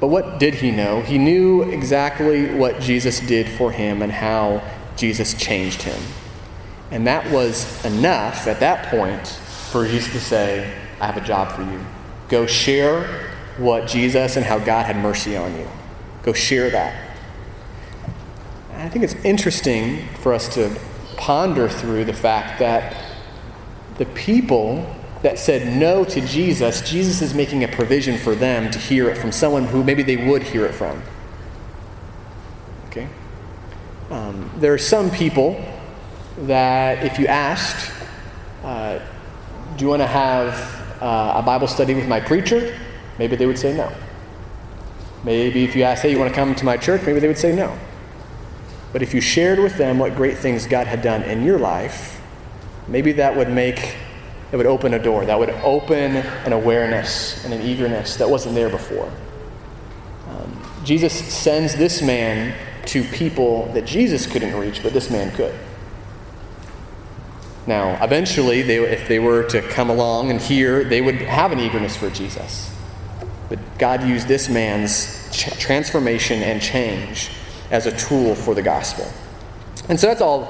But 0.00 0.08
what 0.08 0.38
did 0.38 0.54
he 0.54 0.70
know? 0.70 1.00
He 1.02 1.18
knew 1.18 1.62
exactly 1.62 2.54
what 2.54 2.80
Jesus 2.80 3.20
did 3.20 3.48
for 3.48 3.72
him 3.72 4.02
and 4.02 4.12
how 4.12 4.62
Jesus 4.96 5.34
changed 5.34 5.82
him. 5.82 6.00
And 6.90 7.06
that 7.06 7.30
was 7.30 7.84
enough 7.84 8.46
at 8.46 8.60
that 8.60 8.86
point 8.86 9.26
for 9.26 9.86
Jesus 9.86 10.12
to 10.12 10.20
say, 10.20 10.72
I 11.00 11.06
have 11.06 11.16
a 11.16 11.26
job 11.26 11.52
for 11.52 11.62
you. 11.62 11.84
Go 12.28 12.46
share 12.46 13.30
what 13.58 13.86
Jesus 13.86 14.36
and 14.36 14.46
how 14.46 14.58
God 14.58 14.86
had 14.86 14.96
mercy 14.96 15.36
on 15.36 15.54
you. 15.56 15.68
Go 16.28 16.34
share 16.34 16.68
that. 16.68 16.94
And 18.72 18.82
I 18.82 18.90
think 18.90 19.02
it's 19.02 19.14
interesting 19.24 20.06
for 20.20 20.34
us 20.34 20.46
to 20.56 20.78
ponder 21.16 21.70
through 21.70 22.04
the 22.04 22.12
fact 22.12 22.58
that 22.58 22.94
the 23.96 24.04
people 24.04 24.94
that 25.22 25.38
said 25.38 25.74
no 25.74 26.04
to 26.04 26.20
Jesus, 26.20 26.82
Jesus 26.82 27.22
is 27.22 27.32
making 27.32 27.64
a 27.64 27.68
provision 27.68 28.18
for 28.18 28.34
them 28.34 28.70
to 28.72 28.78
hear 28.78 29.08
it 29.08 29.16
from 29.16 29.32
someone 29.32 29.64
who 29.64 29.82
maybe 29.82 30.02
they 30.02 30.18
would 30.18 30.42
hear 30.42 30.66
it 30.66 30.74
from. 30.74 31.02
Okay? 32.88 33.08
Um, 34.10 34.50
there 34.58 34.74
are 34.74 34.76
some 34.76 35.10
people 35.10 35.58
that 36.40 37.06
if 37.06 37.18
you 37.18 37.26
asked, 37.26 37.90
uh, 38.62 38.98
do 39.78 39.82
you 39.82 39.88
want 39.88 40.02
to 40.02 40.06
have 40.06 40.52
uh, 41.00 41.40
a 41.40 41.42
Bible 41.42 41.68
study 41.68 41.94
with 41.94 42.06
my 42.06 42.20
preacher? 42.20 42.78
Maybe 43.18 43.34
they 43.34 43.46
would 43.46 43.58
say 43.58 43.74
no. 43.74 43.90
Maybe 45.24 45.64
if 45.64 45.74
you 45.74 45.82
asked, 45.82 46.02
hey, 46.02 46.10
you 46.10 46.18
want 46.18 46.30
to 46.30 46.34
come 46.34 46.54
to 46.54 46.64
my 46.64 46.76
church? 46.76 47.02
Maybe 47.04 47.18
they 47.18 47.28
would 47.28 47.38
say 47.38 47.54
no. 47.54 47.76
But 48.92 49.02
if 49.02 49.12
you 49.12 49.20
shared 49.20 49.58
with 49.58 49.76
them 49.76 49.98
what 49.98 50.14
great 50.14 50.38
things 50.38 50.66
God 50.66 50.86
had 50.86 51.02
done 51.02 51.22
in 51.22 51.44
your 51.44 51.58
life, 51.58 52.20
maybe 52.86 53.12
that 53.12 53.36
would 53.36 53.50
make, 53.50 53.96
it 54.52 54.56
would 54.56 54.66
open 54.66 54.94
a 54.94 54.98
door. 54.98 55.26
That 55.26 55.38
would 55.38 55.50
open 55.50 56.16
an 56.16 56.52
awareness 56.52 57.44
and 57.44 57.52
an 57.52 57.62
eagerness 57.62 58.16
that 58.16 58.28
wasn't 58.28 58.54
there 58.54 58.70
before. 58.70 59.12
Um, 60.28 60.62
Jesus 60.84 61.12
sends 61.12 61.74
this 61.74 62.00
man 62.00 62.54
to 62.86 63.04
people 63.04 63.70
that 63.74 63.84
Jesus 63.84 64.26
couldn't 64.26 64.58
reach, 64.58 64.82
but 64.82 64.92
this 64.92 65.10
man 65.10 65.30
could. 65.34 65.54
Now, 67.66 68.02
eventually, 68.02 68.62
they, 68.62 68.78
if 68.78 69.08
they 69.08 69.18
were 69.18 69.42
to 69.50 69.60
come 69.60 69.90
along 69.90 70.30
and 70.30 70.40
hear, 70.40 70.84
they 70.84 71.02
would 71.02 71.16
have 71.16 71.52
an 71.52 71.60
eagerness 71.60 71.94
for 71.94 72.08
Jesus. 72.08 72.74
But 73.48 73.58
God 73.78 74.02
used 74.04 74.28
this 74.28 74.48
man's 74.48 75.30
transformation 75.58 76.42
and 76.42 76.60
change 76.60 77.30
as 77.70 77.86
a 77.86 77.96
tool 77.96 78.34
for 78.34 78.54
the 78.54 78.62
gospel. 78.62 79.06
And 79.88 79.98
so 79.98 80.06
that's 80.06 80.20
all 80.20 80.42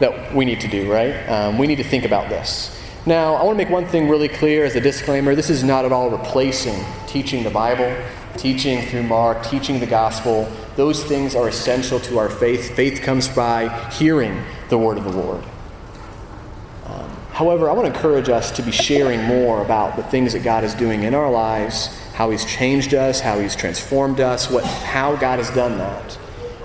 that 0.00 0.34
we 0.34 0.44
need 0.44 0.60
to 0.60 0.68
do, 0.68 0.90
right? 0.90 1.14
Um, 1.28 1.58
we 1.58 1.66
need 1.66 1.76
to 1.76 1.84
think 1.84 2.04
about 2.04 2.28
this. 2.28 2.78
Now, 3.06 3.34
I 3.34 3.42
want 3.42 3.58
to 3.58 3.64
make 3.64 3.72
one 3.72 3.86
thing 3.86 4.08
really 4.08 4.28
clear 4.28 4.64
as 4.64 4.76
a 4.76 4.80
disclaimer 4.80 5.34
this 5.34 5.50
is 5.50 5.64
not 5.64 5.84
at 5.84 5.92
all 5.92 6.10
replacing 6.10 6.84
teaching 7.06 7.42
the 7.42 7.50
Bible, 7.50 7.96
teaching 8.36 8.82
through 8.82 9.02
Mark, 9.02 9.44
teaching 9.44 9.80
the 9.80 9.86
gospel. 9.86 10.50
Those 10.76 11.02
things 11.04 11.34
are 11.34 11.48
essential 11.48 12.00
to 12.00 12.18
our 12.18 12.28
faith. 12.28 12.74
Faith 12.76 13.02
comes 13.02 13.28
by 13.28 13.68
hearing 13.90 14.42
the 14.68 14.78
word 14.78 14.98
of 14.98 15.04
the 15.04 15.12
Lord. 15.12 15.44
However, 17.32 17.70
I 17.70 17.72
want 17.72 17.88
to 17.88 17.94
encourage 17.94 18.28
us 18.28 18.50
to 18.52 18.62
be 18.62 18.70
sharing 18.70 19.22
more 19.22 19.62
about 19.62 19.96
the 19.96 20.02
things 20.02 20.34
that 20.34 20.44
God 20.44 20.64
is 20.64 20.74
doing 20.74 21.04
in 21.04 21.14
our 21.14 21.30
lives, 21.30 21.88
how 22.22 22.30
He's 22.30 22.44
changed 22.44 22.94
us, 22.94 23.18
how 23.18 23.40
He's 23.40 23.56
transformed 23.56 24.20
us, 24.20 24.48
what, 24.48 24.62
how 24.62 25.16
God 25.16 25.40
has 25.40 25.50
done 25.50 25.76
that. 25.78 26.16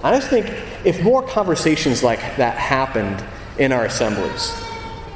I 0.03 0.15
just 0.15 0.29
think 0.29 0.45
if 0.85 1.01
more 1.01 1.23
conversations 1.23 2.03
like 2.03 2.19
that 2.37 2.59
happened 2.59 3.25
in 3.57 3.71
our 3.71 3.85
assemblies, 3.85 4.53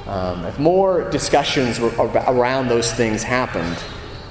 um, 0.08 0.44
if 0.46 0.58
more 0.58 1.08
discussions 1.12 1.78
around 1.78 2.70
those 2.70 2.92
things 2.92 3.22
happened, 3.22 3.78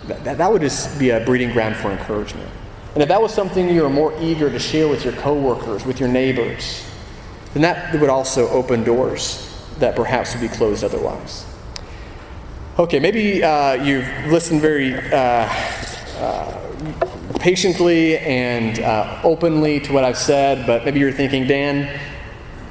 that, 0.08 0.36
that 0.38 0.50
would 0.50 0.62
just 0.62 0.98
be 0.98 1.10
a 1.10 1.20
breeding 1.20 1.52
ground 1.52 1.76
for 1.76 1.92
encouragement. 1.92 2.50
And 2.94 3.04
if 3.04 3.08
that 3.08 3.22
was 3.22 3.32
something 3.32 3.68
you 3.68 3.82
were 3.82 3.88
more 3.88 4.12
eager 4.20 4.50
to 4.50 4.58
share 4.58 4.88
with 4.88 5.04
your 5.04 5.14
coworkers, 5.14 5.86
with 5.86 6.00
your 6.00 6.08
neighbors, 6.08 6.84
then 7.54 7.62
that 7.62 7.94
would 8.00 8.10
also 8.10 8.48
open 8.48 8.82
doors 8.82 9.46
that 9.78 9.94
perhaps 9.94 10.34
would 10.34 10.40
be 10.40 10.48
closed 10.48 10.82
otherwise. 10.82 11.46
Okay, 12.80 12.98
maybe 12.98 13.44
uh, 13.44 13.74
you've 13.74 14.08
listened 14.26 14.60
very 14.60 14.94
uh, 15.12 15.46
patiently 17.40 18.18
and 18.18 18.78
uh, 18.80 19.20
openly 19.24 19.80
to 19.80 19.92
what 19.92 20.04
I've 20.04 20.18
said, 20.18 20.66
but 20.66 20.84
maybe 20.84 21.00
you're 21.00 21.12
thinking, 21.12 21.46
Dan, 21.46 21.98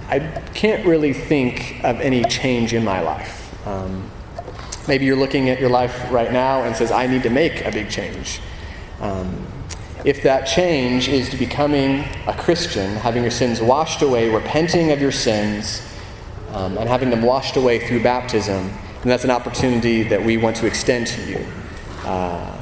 I 0.08 0.20
can't 0.54 0.86
really 0.86 1.14
think 1.14 1.84
of 1.84 2.00
any 2.02 2.24
change 2.24 2.74
in 2.74 2.84
my 2.84 3.02
life. 3.02 3.68
Um, 3.68 4.10
maybe 4.88 5.06
you're 5.06 5.18
looking 5.18 5.50
at 5.50 5.60
your 5.60 5.70
life 5.70 6.12
right 6.12 6.32
now 6.32 6.64
and 6.64 6.76
says, 6.76 6.92
I 6.92 7.08
need 7.08 7.24
to 7.24 7.30
make 7.30 7.66
a 7.66 7.72
big 7.72 7.90
change. 7.90 8.42
Um, 9.02 9.46
if 10.06 10.24
that 10.24 10.46
change 10.46 11.10
is 11.10 11.30
to 11.30 11.38
becoming 11.38 12.06
a 12.28 12.34
Christian, 12.34 12.96
having 12.96 13.22
your 13.22 13.32
sins 13.32 13.62
washed 13.62 14.02
away, 14.02 14.30
repenting 14.30 14.92
of 14.92 15.02
your 15.02 15.12
sins, 15.12 15.82
um, 16.54 16.78
and 16.78 16.88
having 16.88 17.10
them 17.10 17.22
washed 17.22 17.58
away 17.58 17.86
through 17.86 18.02
baptism. 18.02 18.72
And 19.02 19.12
that's 19.12 19.24
an 19.24 19.32
opportunity 19.32 20.04
that 20.04 20.24
we 20.24 20.38
want 20.38 20.56
to 20.58 20.68
extend 20.68 21.08
to 21.08 21.30
you. 21.30 21.46
Uh, 22.04 22.59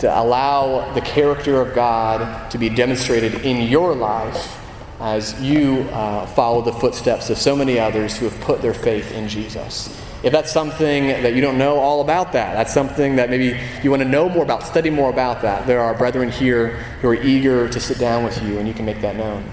to 0.00 0.20
allow 0.20 0.92
the 0.94 1.00
character 1.00 1.60
of 1.60 1.74
God 1.74 2.50
to 2.50 2.58
be 2.58 2.68
demonstrated 2.68 3.46
in 3.46 3.68
your 3.68 3.94
life 3.94 4.58
as 5.00 5.40
you 5.42 5.82
uh, 5.92 6.26
follow 6.26 6.62
the 6.62 6.72
footsteps 6.72 7.28
of 7.30 7.38
so 7.38 7.54
many 7.54 7.78
others 7.78 8.16
who 8.16 8.28
have 8.28 8.40
put 8.40 8.62
their 8.62 8.74
faith 8.74 9.12
in 9.12 9.28
Jesus. 9.28 9.88
If 10.22 10.32
that's 10.32 10.50
something 10.50 11.08
that 11.08 11.34
you 11.34 11.40
don't 11.40 11.58
know 11.58 11.76
all 11.78 12.00
about 12.00 12.32
that, 12.32 12.54
that's 12.54 12.72
something 12.72 13.16
that 13.16 13.28
maybe 13.28 13.60
you 13.82 13.90
want 13.90 14.02
to 14.02 14.08
know 14.08 14.28
more 14.28 14.42
about, 14.42 14.62
study 14.62 14.90
more 14.90 15.10
about 15.10 15.42
that, 15.42 15.66
there 15.66 15.80
are 15.80 15.94
brethren 15.94 16.30
here 16.30 16.68
who 17.00 17.08
are 17.08 17.14
eager 17.14 17.68
to 17.68 17.78
sit 17.78 17.98
down 17.98 18.24
with 18.24 18.42
you 18.42 18.58
and 18.58 18.66
you 18.66 18.74
can 18.74 18.86
make 18.86 19.00
that 19.02 19.16
known. 19.16 19.44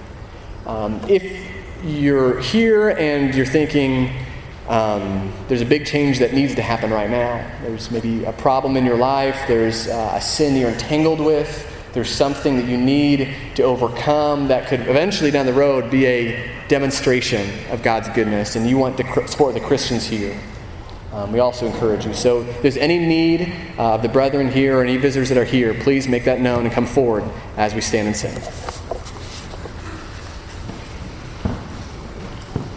Um, 0.66 1.02
if 1.10 1.52
you're 1.84 2.40
here 2.40 2.92
and 2.92 3.36
you're 3.36 3.46
thinking, 3.46 4.12
um, 4.68 5.34
there's 5.48 5.62
a 5.62 5.66
big 5.66 5.86
change 5.86 6.20
that 6.20 6.34
needs 6.34 6.56
to 6.56 6.62
happen 6.62 6.92
right 6.92 7.10
now. 7.10 7.46
There's 7.62 7.92
maybe 7.92 8.24
a 8.24 8.32
problem 8.32 8.78
in 8.78 8.86
your 8.86 8.98
life, 8.98 9.38
there's 9.48 9.88
uh, 9.88 10.14
a 10.16 10.22
sin 10.22 10.56
you're 10.56 10.70
entangled 10.70 11.20
with, 11.20 11.70
there's 11.94 12.10
something 12.10 12.56
that 12.56 12.66
you 12.66 12.78
need 12.78 13.36
to 13.56 13.64
overcome 13.64 14.48
that 14.48 14.68
could 14.68 14.82
eventually 14.82 15.32
down 15.32 15.46
the 15.46 15.54
road 15.54 15.92
be 15.92 16.06
a 16.06 16.68
demonstration 16.68 17.48
of 17.70 17.84
God's 17.84 18.10
goodness, 18.10 18.56
and 18.56 18.68
you 18.68 18.78
want 18.78 18.98
to 18.98 19.28
support 19.28 19.54
the 19.54 19.60
Christians 19.60 20.06
here. 20.06 20.40
Um, 21.12 21.32
we 21.32 21.38
also 21.38 21.68
encourage 21.68 22.08
you. 22.08 22.14
So, 22.14 22.42
if 22.42 22.62
there's 22.64 22.78
any 22.78 22.98
need 22.98 23.54
uh, 23.78 23.94
of 23.94 24.02
the 24.02 24.10
brethren 24.10 24.52
here 24.52 24.80
or 24.80 24.84
any 24.84 24.98
visitors 24.98 25.30
that 25.30 25.38
are 25.38 25.46
here, 25.46 25.76
please 25.76 26.08
make 26.08 26.26
that 26.26 26.42
known 26.42 26.66
and 26.66 26.74
come 26.74 26.88
forward 26.88 27.24
as 27.56 27.76
we 27.76 27.82
stand 27.82 28.08
and 28.08 28.18
sing. 28.18 28.34